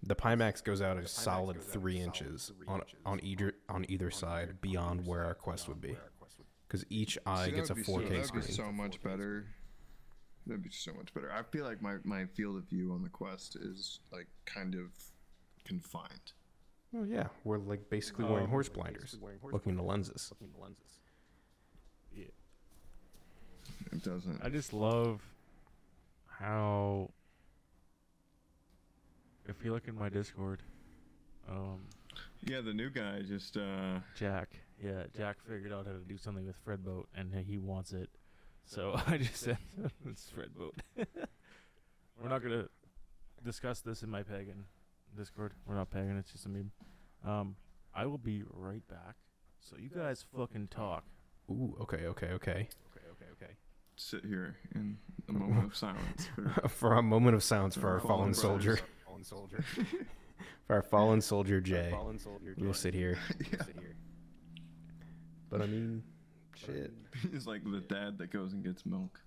[0.04, 5.06] the Pimax goes out a solid three inches on on either on either side beyond
[5.06, 5.96] where our Quest would be,
[6.68, 8.46] because each eye See, gets a 4K so, that'd screen.
[8.46, 9.46] be so much better.
[10.48, 11.32] That'd be so much better.
[11.32, 14.92] I feel like my, my field of view on the Quest is like kind of
[15.64, 16.34] confined.
[16.92, 19.18] Well, yeah, we're like basically wearing Um, horse blinders,
[19.52, 20.32] looking into lenses.
[22.16, 22.26] Yeah.
[23.92, 24.40] It doesn't.
[24.44, 25.22] I just love
[26.40, 27.12] how.
[29.48, 30.64] If you look in my Discord,
[31.48, 31.82] um,
[32.44, 34.50] Yeah, the new guy just uh Jack,
[34.84, 38.10] yeah, Jack figured out how to do something with Fredboat, and he wants it.
[38.66, 39.58] So I just said,
[40.10, 40.74] "It's Fredboat."
[42.22, 42.68] We're not gonna
[43.44, 44.66] discuss this in my pagan
[45.16, 45.54] Discord.
[45.68, 46.18] We're not pagan.
[46.18, 46.72] It's just a meme.
[47.26, 47.56] Um,
[47.94, 49.16] I will be right back.
[49.60, 51.04] So you guys fucking talk.
[51.50, 52.70] Ooh, okay, okay, okay.
[53.96, 54.98] Sit here in
[55.30, 56.28] a moment of silence.
[56.36, 58.82] for- for a moment of silence for our Fallen fallen brothers.
[59.24, 59.64] soldier.
[60.68, 61.90] for our fallen soldier Jay.
[61.92, 63.18] Fallen soldier, We'll sit here.
[63.52, 63.64] yeah.
[65.50, 66.04] But I mean,
[66.56, 66.92] shit.
[67.32, 69.20] He's like the dad that goes and gets milk.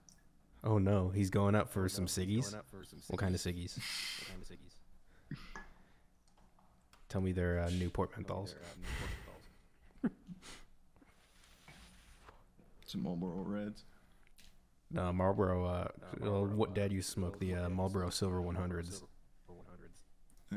[0.64, 2.55] Oh no, he's going up for some ciggies.
[3.09, 3.79] What kind of ciggies?
[7.09, 8.55] Tell me they're uh, Newport menthols.
[12.87, 13.85] Some Marlboro Reds.
[14.91, 15.64] No, Marlboro.
[15.66, 15.89] Uh,
[16.20, 19.03] well, what dad used to smoke the uh, Marlboro Silver 100s.
[20.53, 20.57] Uh,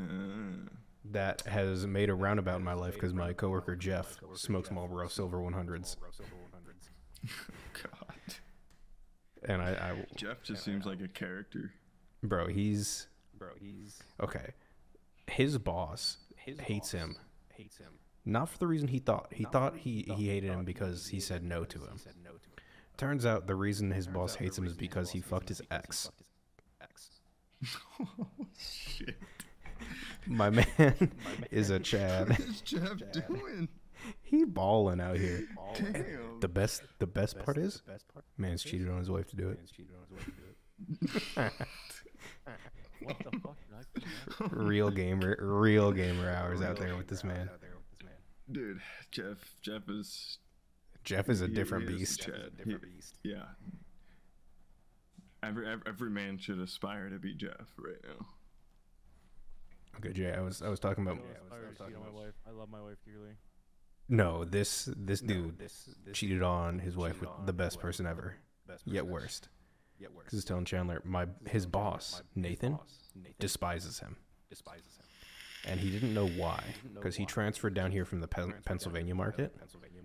[1.03, 5.37] That has made a roundabout in my life because my coworker Jeff smokes Marlboro Silver
[5.39, 5.97] 100s,
[7.83, 8.35] God.
[9.43, 11.73] and I, I Jeff just seems like a character.
[12.23, 13.07] bro, he's
[13.37, 14.51] bro, he's okay.
[15.27, 17.17] His boss hates him.
[17.49, 17.93] Hates him.
[18.23, 19.33] Not for the reason he thought.
[19.33, 21.99] He thought he, he hated him because he said no to him.
[23.01, 26.11] Turns out the reason his boss hates him is because he fucked his ex.
[27.99, 29.15] oh, Shit.
[30.27, 31.11] My man
[31.51, 32.29] is a Chad.
[32.29, 33.69] What is Jeff doing?
[34.21, 35.47] He balling out here.
[35.73, 36.39] Damn.
[36.41, 39.49] The best the best part is best part man's cheated on his wife to do
[39.49, 39.59] it.
[43.01, 44.51] What the fuck?
[44.51, 47.49] Real gamer real gamer hours out there with this man.
[48.51, 48.79] Dude,
[49.09, 49.55] Jeff.
[49.63, 50.37] Jeff is.
[51.03, 52.21] Jeff is a he- different he is beast.
[52.21, 52.51] Chad.
[52.63, 53.43] He- yeah.
[55.43, 58.25] Every, every every man should aspire to be Jeff right now.
[59.97, 62.33] Okay, Jay, I was I was talking about I aspire to cheat on my wife.
[62.47, 63.31] I love my wife dearly.
[64.07, 65.61] No, this this dude
[66.13, 68.35] cheated on his wife with the best person ever,
[68.85, 69.49] yet worst.
[69.99, 72.77] Because he's telling Chandler, my his boss Nathan
[73.39, 74.17] despises him,
[74.49, 75.71] Despises him.
[75.71, 76.63] and he didn't know why.
[76.93, 79.15] Because he transferred down here from the Pen- Pennsylvania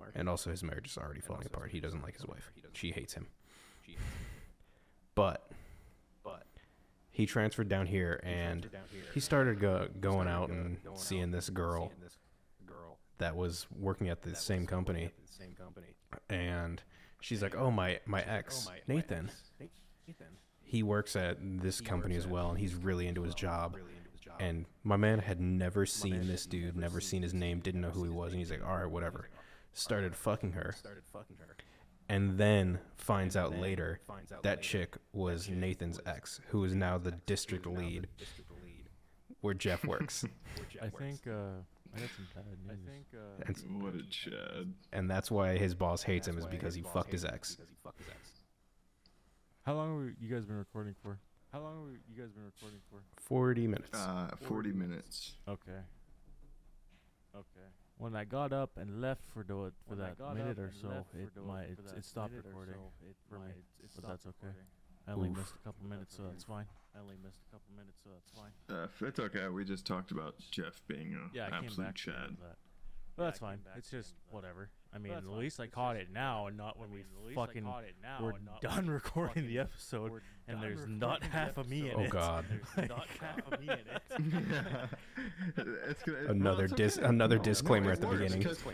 [0.06, 1.70] market, and also his marriage is already falling apart.
[1.70, 2.50] He doesn't like his wife.
[2.72, 3.26] She hates him.
[5.14, 5.50] But,
[6.22, 6.46] but
[7.10, 8.68] he transferred down here, and
[9.14, 11.92] he started go, going out and seeing this girl
[13.18, 15.10] that was working at the same company,
[16.28, 16.82] and
[17.20, 19.30] she's like, oh, "Oh my my ex Nathan,
[20.62, 23.76] he works at this company as well, and he's really into his job."
[24.38, 28.04] And my man had never seen this dude, never seen his name, didn't know who
[28.04, 29.30] he was, and he's like, "All right, whatever."
[29.76, 30.74] Started fucking her,
[32.08, 34.00] and then finds out later
[34.42, 38.08] that chick was Nathan's ex, who is now the district lead
[39.40, 40.24] where Jeff works.
[40.80, 41.60] I think uh,
[41.94, 42.70] I got some bad news.
[42.70, 44.72] I think uh, and, What a Chad.
[44.92, 47.58] and that's why his boss hates him is because he fucked his ex.
[49.64, 51.18] how long have you guys been recording for?
[51.52, 52.98] How long have you guys been recording for?
[53.22, 53.90] 40 minutes.
[53.94, 55.34] Uh, 40 minutes.
[55.48, 55.80] Okay.
[57.34, 57.66] Okay.
[57.98, 61.62] When I got up and left for the for that minute or so, it my
[61.62, 62.74] it, it stopped recording
[63.28, 63.54] for me,
[63.94, 64.54] but that's okay.
[65.08, 65.36] I only Oof.
[65.38, 66.66] missed a couple minutes, so that's fine.
[66.94, 68.52] I only missed a couple minutes, so that's fine.
[68.68, 69.48] Uh, it's okay.
[69.48, 72.36] We just talked about Jeff being a Yeah, I came absolute back Chad.
[72.40, 72.56] that.
[73.16, 73.60] But that's fine.
[73.76, 74.70] It's just whatever.
[74.94, 77.02] I mean, at least I caught it now, and not when we
[77.34, 77.66] fucking
[78.20, 78.32] we're
[78.62, 82.06] done recording the episode, and there's not half of oh, me in it.
[82.06, 82.08] Oh.
[82.08, 82.44] God.
[82.74, 84.88] There's not half of me in it.
[85.88, 87.06] it's gonna, Another well, it's dis- okay.
[87.06, 88.42] another No, no, disclaimer it at the works, beginning.
[88.42, 88.64] 'cause-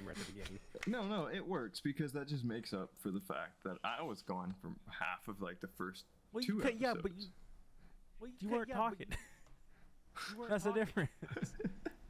[0.87, 4.23] No, no, it works because that just makes up for the fact that I was
[4.23, 7.27] gone for half of like the first Well, two you ca- yeah, but you,
[8.21, 9.07] well, you, weren't talking.
[10.49, 11.11] That's the difference.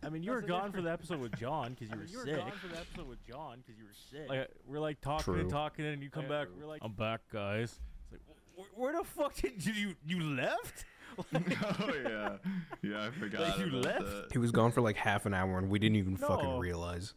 [0.04, 2.24] I mean, you were gone for the episode with John because you were you were
[2.24, 2.36] sick.
[2.36, 4.28] gone for the episode with John because you were sick.
[4.28, 5.40] Like we're like talking True.
[5.40, 6.48] and talking, and you come back.
[6.58, 7.78] We're like, I'm back, guys.
[8.12, 10.84] It's like, "Wh- where the fuck did you you, you left?
[11.18, 12.36] oh yeah,
[12.82, 13.58] yeah, I forgot.
[13.58, 14.00] you about left?
[14.04, 14.28] that.
[14.32, 16.26] He was gone for like half an hour and we didn't even No.
[16.26, 17.14] fucking realize.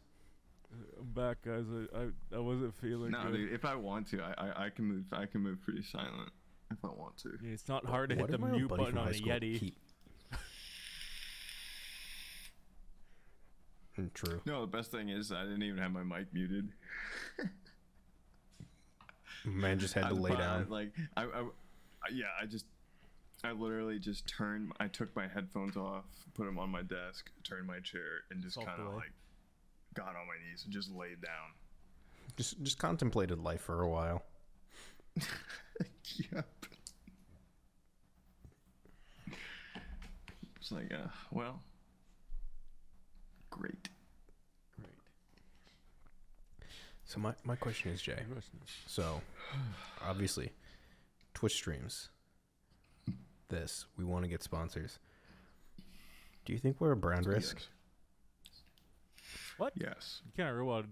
[0.99, 1.63] I'm back, guys.
[1.95, 3.53] I I, I wasn't feeling No, dude.
[3.53, 5.05] If I want to, I, I I can move.
[5.13, 6.29] I can move pretty silent
[6.71, 7.29] if I want to.
[7.43, 9.05] It's not hard to What hit did the my old mute buddy button from on
[9.05, 9.59] high a school Yeti.
[9.59, 9.77] keep?
[14.13, 14.41] True.
[14.45, 16.67] No, the best thing is I didn't even have my mic muted.
[19.45, 20.67] Man just had to I- lay down.
[20.69, 22.65] Like I, I, I- yeah, I just,
[23.43, 24.71] I literally just turned.
[24.79, 28.57] I took my headphones off, put them on my desk, turned my chair, and just
[28.57, 29.11] kind of like
[29.93, 31.53] got on my knees and just laid down.
[32.37, 34.23] Just just contemplated life for a while.
[36.33, 36.47] yep.
[40.57, 41.61] It's like, uh, well,
[43.57, 43.89] great.
[44.81, 44.93] Great.
[47.05, 48.19] So my, my question is, Jay.
[48.87, 49.21] So
[50.05, 50.51] obviously,
[51.33, 52.09] Twitch streams.
[53.49, 54.97] This we want to get sponsors.
[56.45, 57.57] Do you think we're a brand risk?
[58.43, 58.61] Yes.
[59.57, 59.73] What?
[59.75, 60.21] Yes.
[60.25, 60.87] You can't rewind.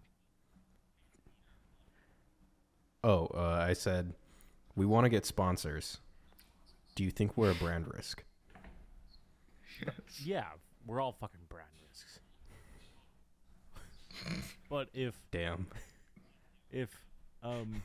[3.04, 4.14] Oh, uh, I said
[4.76, 5.98] we want to get sponsors.
[6.96, 8.24] Do you think we're a brand risk?
[9.84, 9.96] Yes.
[10.24, 10.46] Yeah,
[10.86, 11.83] we're all fucking brand risks.
[14.74, 15.68] But if Damn.
[16.72, 16.90] if
[17.44, 17.84] um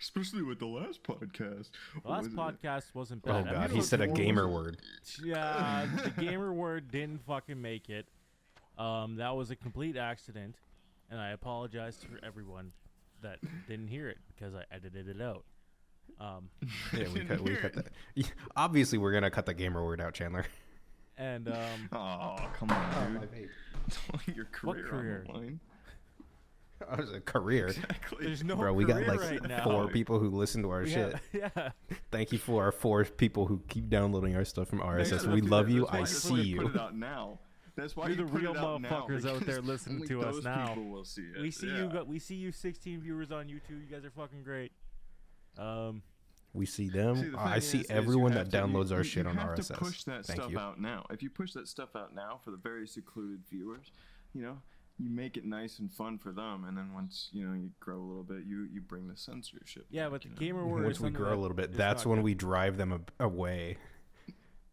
[0.00, 1.70] Especially with the last podcast.
[2.02, 3.48] the last Was it- podcast wasn't Oh bad.
[3.48, 4.76] I god, mean, he said a gamer was- word.
[5.22, 8.06] Yeah, the gamer word didn't fucking make it.
[8.78, 10.54] Um, that was a complete accident,
[11.10, 12.70] and I apologize for everyone
[13.22, 15.44] that didn't hear it because I edited it out.
[16.20, 16.48] Um,
[16.96, 17.88] Yeah, we cut, we cut that.
[18.14, 20.46] Yeah, Obviously, we're gonna cut the gamer word out, Chandler.
[21.18, 23.50] and um, Oh, come on, dude.
[24.34, 25.24] Your career, career?
[25.28, 25.60] on the line.
[26.88, 28.26] I was a career, Exactly.
[28.26, 28.72] there's no bro.
[28.72, 29.64] We got like right now.
[29.64, 31.12] four people who listen to our We shit.
[31.12, 31.22] have-
[31.56, 31.70] yeah,
[32.12, 35.10] Thank you for our four people who keep downloading our stuff from RSS.
[35.10, 35.88] that's we love you.
[35.88, 36.68] I that's why see Put you.
[36.68, 37.40] it out now.
[37.74, 40.68] That's why You're the real it out motherfuckers out there listening to us now.
[40.68, 41.40] People will see it.
[41.42, 41.90] we see yeah.
[41.92, 42.04] you.
[42.06, 42.52] We see you.
[42.52, 43.80] 16 viewers on YouTube.
[43.80, 44.72] You guys are fucking great.
[45.56, 46.02] Um,
[46.54, 47.16] We see them.
[47.16, 49.24] See, the I see is- is everyone have that to- you- downloads our you- shit
[49.24, 49.68] you on have RSS.
[49.68, 50.58] To push that Thank stuff you.
[50.58, 51.06] out now.
[51.10, 53.92] If you push that stuff out now for the very secluded viewers,
[54.34, 54.60] you know,
[54.98, 57.98] you make it nice and fun for them, and then once you know you grow
[57.98, 59.86] a little bit, you you bring the censorship.
[59.90, 60.34] yeah, back, but the know?
[60.36, 60.84] gamer word.
[60.84, 62.24] Once is we grow a little bit, that's when good.
[62.24, 63.76] we drive them ab- away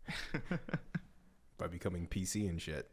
[1.57, 2.89] by becoming PC and shit.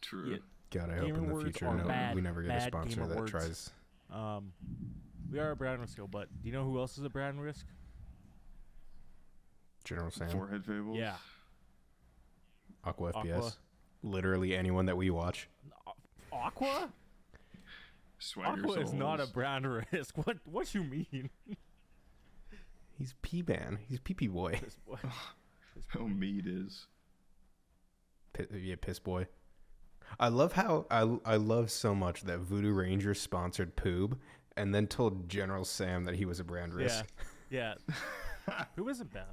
[0.00, 0.30] True.
[0.32, 0.36] Yeah.
[0.70, 3.30] God, I hope in the future no, bad- we never get a sponsor that words.
[3.30, 3.70] tries.
[4.10, 4.52] Um,
[5.30, 7.66] we are a brand risk, but do you know who else is a brand risk?
[9.84, 10.96] General Sam, Forehead fables.
[10.98, 11.14] Yeah.
[12.84, 13.52] Aqua FPS, Aqua.
[14.02, 15.48] literally anyone that we watch.
[16.32, 16.90] Aqua?
[18.18, 19.32] Swagger Aqua is not a Souls.
[19.32, 20.16] brand risk.
[20.18, 21.30] What what you mean?
[22.98, 23.78] He's P man.
[23.88, 24.60] He's pee pee boy.
[24.62, 24.98] This boy-
[25.98, 26.86] Oh, meat is.
[28.34, 29.26] Pi yeah, piss boy.
[30.18, 34.18] I love how I I love so much that Voodoo Ranger sponsored Poob
[34.56, 37.04] and then told General Sam that he was a brand risk.
[37.50, 37.74] yeah.
[38.48, 38.64] Yeah.
[38.76, 39.26] Who isn't bad?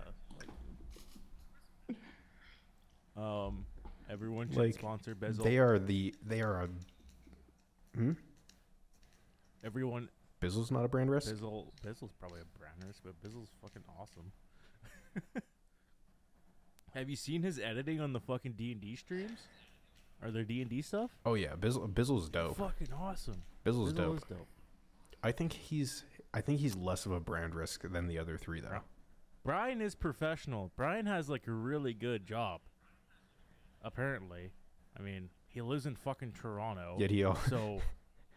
[3.15, 3.65] Um,
[4.09, 5.43] everyone should Like, sponsor Bizzle.
[5.43, 6.69] They are the they are a
[7.95, 8.11] hmm?
[9.63, 10.09] Everyone
[10.39, 11.33] Bizzle's not a brand risk.
[11.33, 14.31] Bizzle Bizzle's probably a brand risk, but Bizzle's fucking awesome.
[16.93, 19.39] Have you seen his editing on the fucking D and D streams?
[20.21, 21.11] Are there D and D stuff?
[21.25, 22.57] Oh yeah, Bizzle Bizzle's dope.
[22.57, 23.41] Fucking awesome.
[23.65, 24.17] Bizzle's Bizzle dope.
[24.17, 24.47] is dope.
[25.27, 28.61] I think he's I think he's less of a brand risk than the other three
[28.61, 28.79] though.
[29.43, 30.71] Brian is professional.
[30.77, 32.61] Brian has like a really good job.
[33.81, 34.51] Apparently,
[34.97, 36.95] I mean, he lives in fucking Toronto.
[36.97, 37.81] Yet he al- so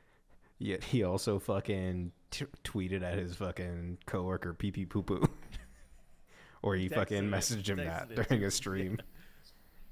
[0.58, 5.22] yet he also fucking t- tweeted at his fucking coworker pee pee poo poo.
[6.62, 8.98] or he fucking messaged him that during a stream.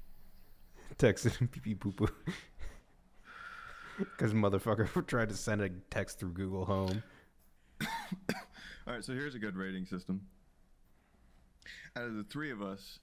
[0.97, 2.09] Texted him pee pee poo poo.
[4.17, 7.03] Because motherfucker tried to send a text through Google Home.
[7.81, 10.21] All right, so here's a good rating system.
[11.95, 12.99] Out of the three of us,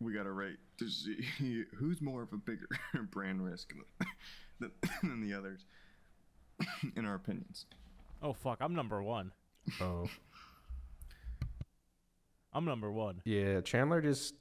[0.00, 1.16] we got to rate to see
[1.74, 2.68] who's more of a bigger
[3.10, 3.72] brand risk
[4.60, 4.70] than,
[5.02, 5.60] than the others,
[6.96, 7.66] in our opinions.
[8.22, 9.32] oh fuck, I'm number one.
[9.80, 10.08] Oh.
[12.52, 13.20] I'm number one.
[13.24, 14.34] Yeah, Chandler just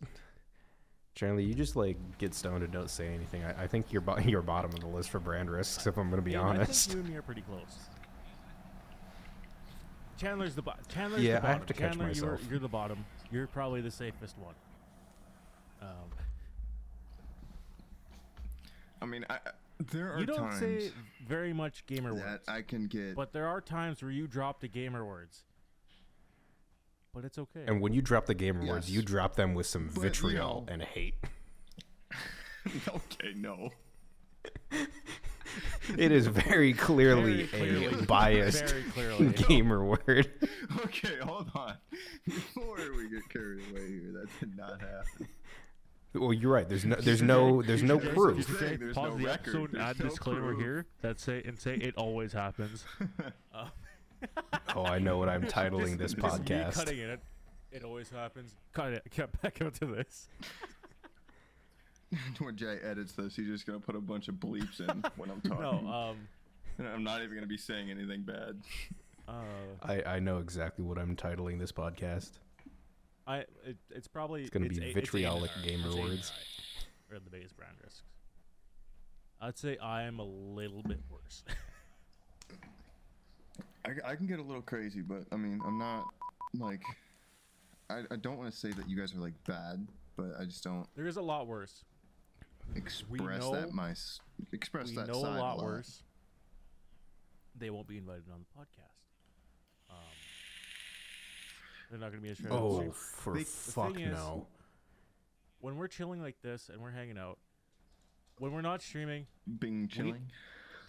[1.19, 3.43] Chandler, you just like get stoned and don't say anything.
[3.43, 5.85] I, I think you're bo- you're bottom of the list for brand risks.
[5.85, 6.85] If I'm gonna be Yeah, I honest.
[6.87, 7.75] think you and me are pretty close.
[10.17, 10.83] Chandler's the bottom.
[10.87, 11.57] Chandler's Yeah, the I bottom.
[11.57, 12.39] have to catch Chandler, myself.
[12.43, 13.05] You're, you're the bottom.
[13.31, 14.53] You're probably the safest one.
[15.81, 15.87] Um,
[19.01, 19.39] I mean, I, I-
[19.91, 20.91] there are you don't times say
[21.25, 23.15] very much gamer that words, I can get.
[23.15, 25.43] but there are times where you drop the gamer words.
[27.13, 27.63] But it's okay.
[27.67, 28.95] And when you drop the gamer words, Yes.
[28.95, 31.15] you drop them with some But, you vitriol know- and hate.
[32.87, 33.69] okay, no.
[35.97, 37.85] It is very clearly, Very clearly.
[38.03, 39.29] a biased Very clearly.
[39.47, 40.29] gamer word.
[40.85, 41.73] Okay, hold on.
[42.25, 45.27] Before we get carried away here, that did not happen.
[46.13, 46.69] Well, you're right.
[46.69, 48.45] There's no, there's no, there's no proof.
[48.59, 50.59] say there's pause no the record, episode and there's add no disclaimer proof.
[50.61, 52.83] here that say and say it always happens.
[54.75, 56.73] Oh, I know what I'm titling this Just me podcast.
[56.73, 57.19] cutting it.
[57.71, 58.53] It always happens.
[58.71, 59.03] Cut it.
[59.15, 60.29] Get back out to this.
[62.39, 65.41] when Jay edits this, he's just gonna put a bunch of bleeps in when I'm
[65.41, 65.85] talking.
[65.85, 65.91] No.
[65.91, 66.27] Um.
[66.77, 68.61] and I'm not even gonna be saying anything bad.
[69.27, 69.33] Uh.
[69.83, 72.31] I, I know exactly what I'm titling this podcast.
[73.27, 73.39] I.
[73.65, 74.41] It, it's probably.
[74.41, 75.65] It's gonna it's be a- vitriolic A&R.
[75.67, 76.31] gamer words.
[77.11, 78.03] Are the biggest brand risks.
[79.41, 81.43] I'd say I am a little bit worse.
[83.85, 86.05] I, I can get a little crazy, but I mean, I'm not
[86.57, 86.81] like.
[87.89, 90.63] I, I don't want to say that you guys are like bad, but I just
[90.63, 91.83] don't there is a lot worse.
[92.75, 94.19] express know- that my s-
[94.51, 96.03] express we that know side a lot worse.
[97.57, 99.89] They won't be invited on the podcast.
[99.89, 99.95] Um,
[101.89, 104.45] they're not going to be as Oh, for They- the fuck thing is- no.
[105.61, 107.39] when we're chilling like this and we're hanging out,
[108.37, 109.25] when we're not streaming,
[109.57, 110.29] Being chilling.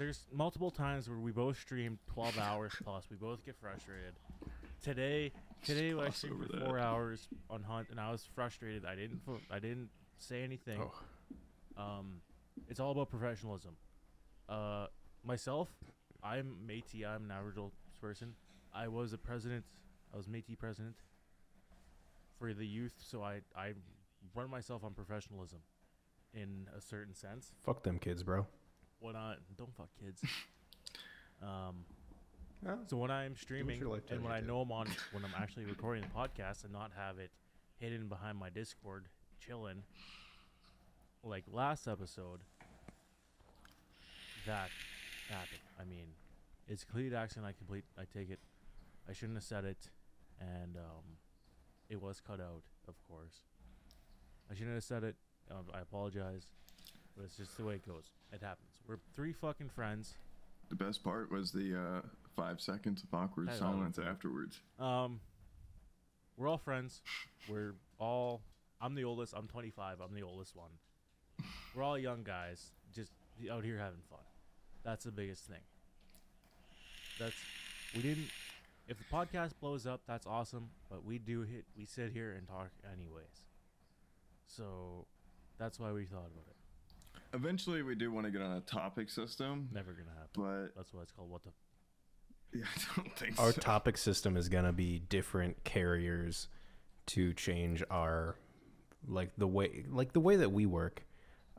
[0.00, 3.04] There's multiple times where we both stream 12 hours plus.
[3.10, 4.14] We both get frustrated.
[4.80, 5.30] Today,
[5.62, 8.86] today I streamed for four hours on Hunt, and I was frustrated.
[8.86, 9.20] I didn't,
[9.50, 10.80] I didn't say anything.
[10.80, 11.82] Oh.
[11.82, 12.22] Um,
[12.66, 13.72] it's all about professionalism.
[14.48, 14.86] Uh,
[15.22, 15.68] myself,
[16.22, 17.06] I'm Métis.
[17.06, 17.70] I'm an Aboriginal
[18.00, 18.32] person.
[18.74, 19.66] I was a president.
[20.14, 20.94] I was Métis president
[22.38, 23.74] for the youth, so I I
[24.34, 25.58] run myself on professionalism,
[26.32, 27.52] in a certain sense.
[27.62, 28.46] Fuck them kids, bro.
[29.00, 30.22] When I don't fuck kids.
[31.42, 31.84] um,
[32.86, 33.80] so when I'm streaming
[34.10, 37.18] and when I know I'm on, when I'm actually recording the podcast and not have
[37.18, 37.30] it
[37.78, 39.06] hidden behind my Discord,
[39.40, 39.82] chilling,
[41.24, 42.40] like last episode,
[44.46, 44.68] that
[45.30, 45.60] happened.
[45.80, 46.06] I mean,
[46.68, 47.46] it's a complete accident.
[47.46, 47.84] I complete.
[47.98, 48.38] I take it.
[49.08, 49.88] I shouldn't have said it,
[50.38, 51.04] and um,
[51.88, 53.44] it was cut out, of course.
[54.50, 55.16] I shouldn't have said it.
[55.50, 56.46] Um, I apologize,
[57.16, 58.10] but it's just the way it goes.
[58.32, 58.69] It happens.
[58.90, 60.14] We're three fucking friends.
[60.68, 62.00] The best part was the uh,
[62.34, 64.10] five seconds of awkward silence awkward.
[64.10, 64.58] afterwards.
[64.80, 65.20] Um,
[66.36, 67.00] we're all friends.
[67.48, 68.40] We're all.
[68.80, 69.32] I'm the oldest.
[69.36, 69.98] I'm 25.
[70.00, 70.70] I'm the oldest one.
[71.72, 73.12] We're all young guys, just
[73.48, 74.18] out here having fun.
[74.82, 75.62] That's the biggest thing.
[77.20, 77.36] That's
[77.94, 78.26] we didn't.
[78.88, 80.68] If the podcast blows up, that's awesome.
[80.90, 81.64] But we do hit.
[81.78, 83.44] We sit here and talk anyways.
[84.48, 85.06] So
[85.60, 86.56] that's why we thought about it.
[87.32, 90.30] Eventually, we do want to get on a topic system, Never gonna happen.
[90.34, 91.50] but That's why it's called what the.
[92.52, 93.60] yeah, I don't think Our so.
[93.60, 96.48] topic system is gonna be different carriers
[97.06, 98.36] to change our
[99.08, 101.04] like the way like the way that we work.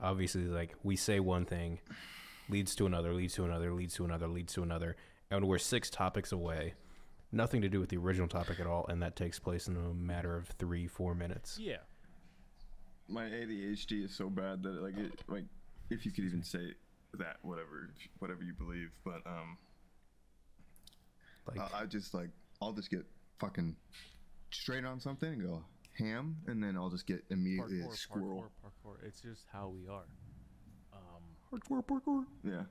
[0.02, 1.80] Obviously, like we say one thing,
[2.50, 4.96] leads to another, leads to another, leads to another, leads to another,
[5.30, 6.74] and we're six topics away.
[7.32, 9.94] Nothing to do with the original topic at all, and that takes place in a
[9.94, 11.58] matter of three, four minutes.
[11.58, 11.78] Yeah.
[13.08, 15.46] My ADHD is so bad that like it like
[15.92, 16.74] if you could even say
[17.20, 17.90] that whatever
[18.20, 19.58] whatever you believe, but um,
[21.48, 22.30] Like I, I just like
[22.62, 23.06] I'll just get
[23.40, 23.76] fucking
[24.52, 25.64] straight on something and go
[25.98, 28.52] ham, and then I'll just get immediately a Parkour, squirrel.
[28.64, 29.08] parkour, parkour.
[29.08, 30.06] It's just how we are.
[30.94, 32.26] Um, hardcore parkour.
[32.44, 32.64] yeah,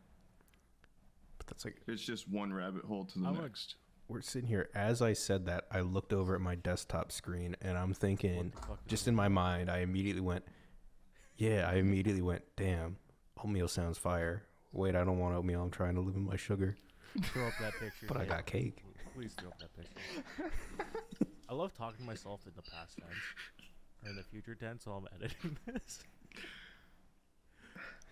[1.38, 3.76] But that's like it's just one rabbit hole to the I'm a- next.
[4.08, 4.70] we're sitting here.
[4.74, 8.60] As I said that, I looked over at my desktop screen, and I'm thinking, the
[8.66, 10.44] fuck is just in my mind, I immediately went,
[11.36, 12.96] "Yeah." I immediately went, "Damn,
[13.40, 15.62] oatmeal sounds fire." Wait, I don't want oatmeal.
[15.62, 16.76] I'm trying to live in my sugar,
[17.22, 18.06] throw up that picture.
[18.06, 18.84] but I got cake.
[19.14, 20.50] Please throw up that picture.
[21.48, 23.10] I love talking to myself in the past tense
[24.04, 26.04] or in the future tense while I'm editing this.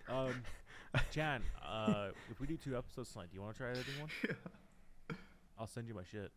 [0.09, 0.43] um,
[1.11, 4.09] Chan, uh, if we do two episodes tonight, do you want to try editing one?
[4.27, 5.15] Yeah.
[5.57, 6.31] I'll send you my shit,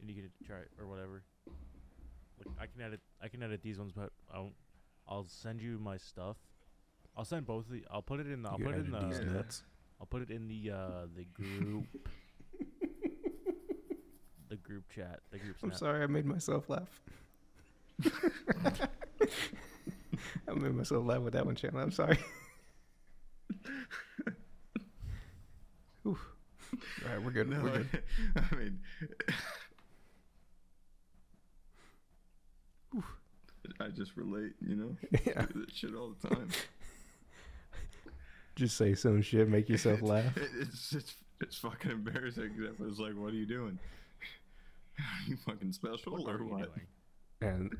[0.00, 1.22] and you can try it or whatever.
[2.38, 3.00] Like, I can edit.
[3.22, 4.50] I can edit these ones, but I'll,
[5.08, 6.36] I'll send you my stuff.
[7.16, 7.84] I'll send both of the.
[7.90, 8.42] I'll put it in.
[8.42, 9.24] The, I'll You put it in edit these the.
[9.26, 9.62] nuts.
[10.00, 11.84] I'll put it in the uh the group.
[14.48, 15.20] the group chat.
[15.30, 17.00] The group I'm sorry, I made myself laugh.
[20.48, 21.82] I made myself laugh with that one, Chandler.
[21.82, 22.18] I'm sorry.
[26.06, 26.16] Ooh.
[27.04, 27.48] All right, we're good.
[27.50, 28.02] No, we're good.
[28.36, 28.78] I mean,
[33.80, 34.96] I just relate, you know,
[35.26, 35.46] Yeah.
[35.46, 36.48] do that shit all the time.
[38.60, 40.36] Just say some shit, make yourself laugh.
[40.36, 42.50] It's it's it's fucking embarrassing.
[42.58, 43.78] Except it's like, what are you doing?
[44.98, 46.74] Are you fucking special What or are you what?
[46.74, 46.86] doing?
[47.40, 47.76] And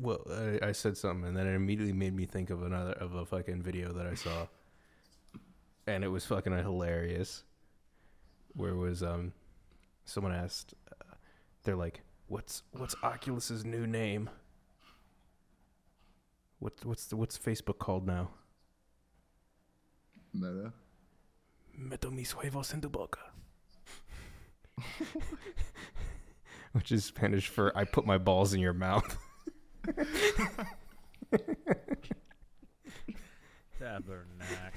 [0.00, 3.14] well, I, I said something, and then it immediately made me think of another of
[3.14, 4.48] a fucking video that I saw,
[5.86, 7.44] and it was fucking hilarious.
[8.54, 9.32] Where it was um,
[10.04, 11.14] someone asked, uh,
[11.62, 14.30] they're like, "What's what's Oculus's new name?
[16.58, 18.30] What what's the, what's Facebook called now?"
[20.32, 20.72] Meta.
[21.78, 23.20] Meto mis huevos en tu boca.
[26.72, 29.16] Which is Spanish for I put my balls in your mouth.
[33.80, 34.74] Tabernac.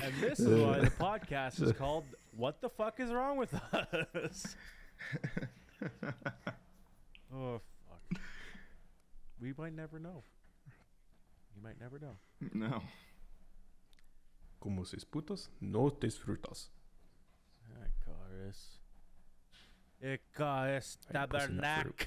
[0.00, 2.04] and this is why the podcast is called
[2.36, 4.56] "What the fuck is wrong with us?"
[7.34, 8.20] oh fuck.
[9.40, 10.22] We might never know.
[11.56, 12.16] You might never know.
[12.52, 12.82] No.
[14.62, 16.70] Como se putas, no te disfrutas.
[17.66, 18.78] Icarus.
[20.00, 22.06] Icarus I ain't pussing that Tabernac.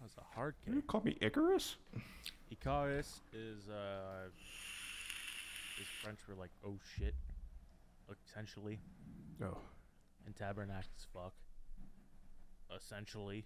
[0.00, 1.76] That a hard You call me Icarus?
[2.50, 4.26] Icarus is uh
[5.80, 7.14] is French for like oh shit,
[8.28, 8.80] essentially,
[9.40, 9.56] Oh,
[10.26, 11.34] and tabernacle is fuck,
[12.76, 13.44] essentially.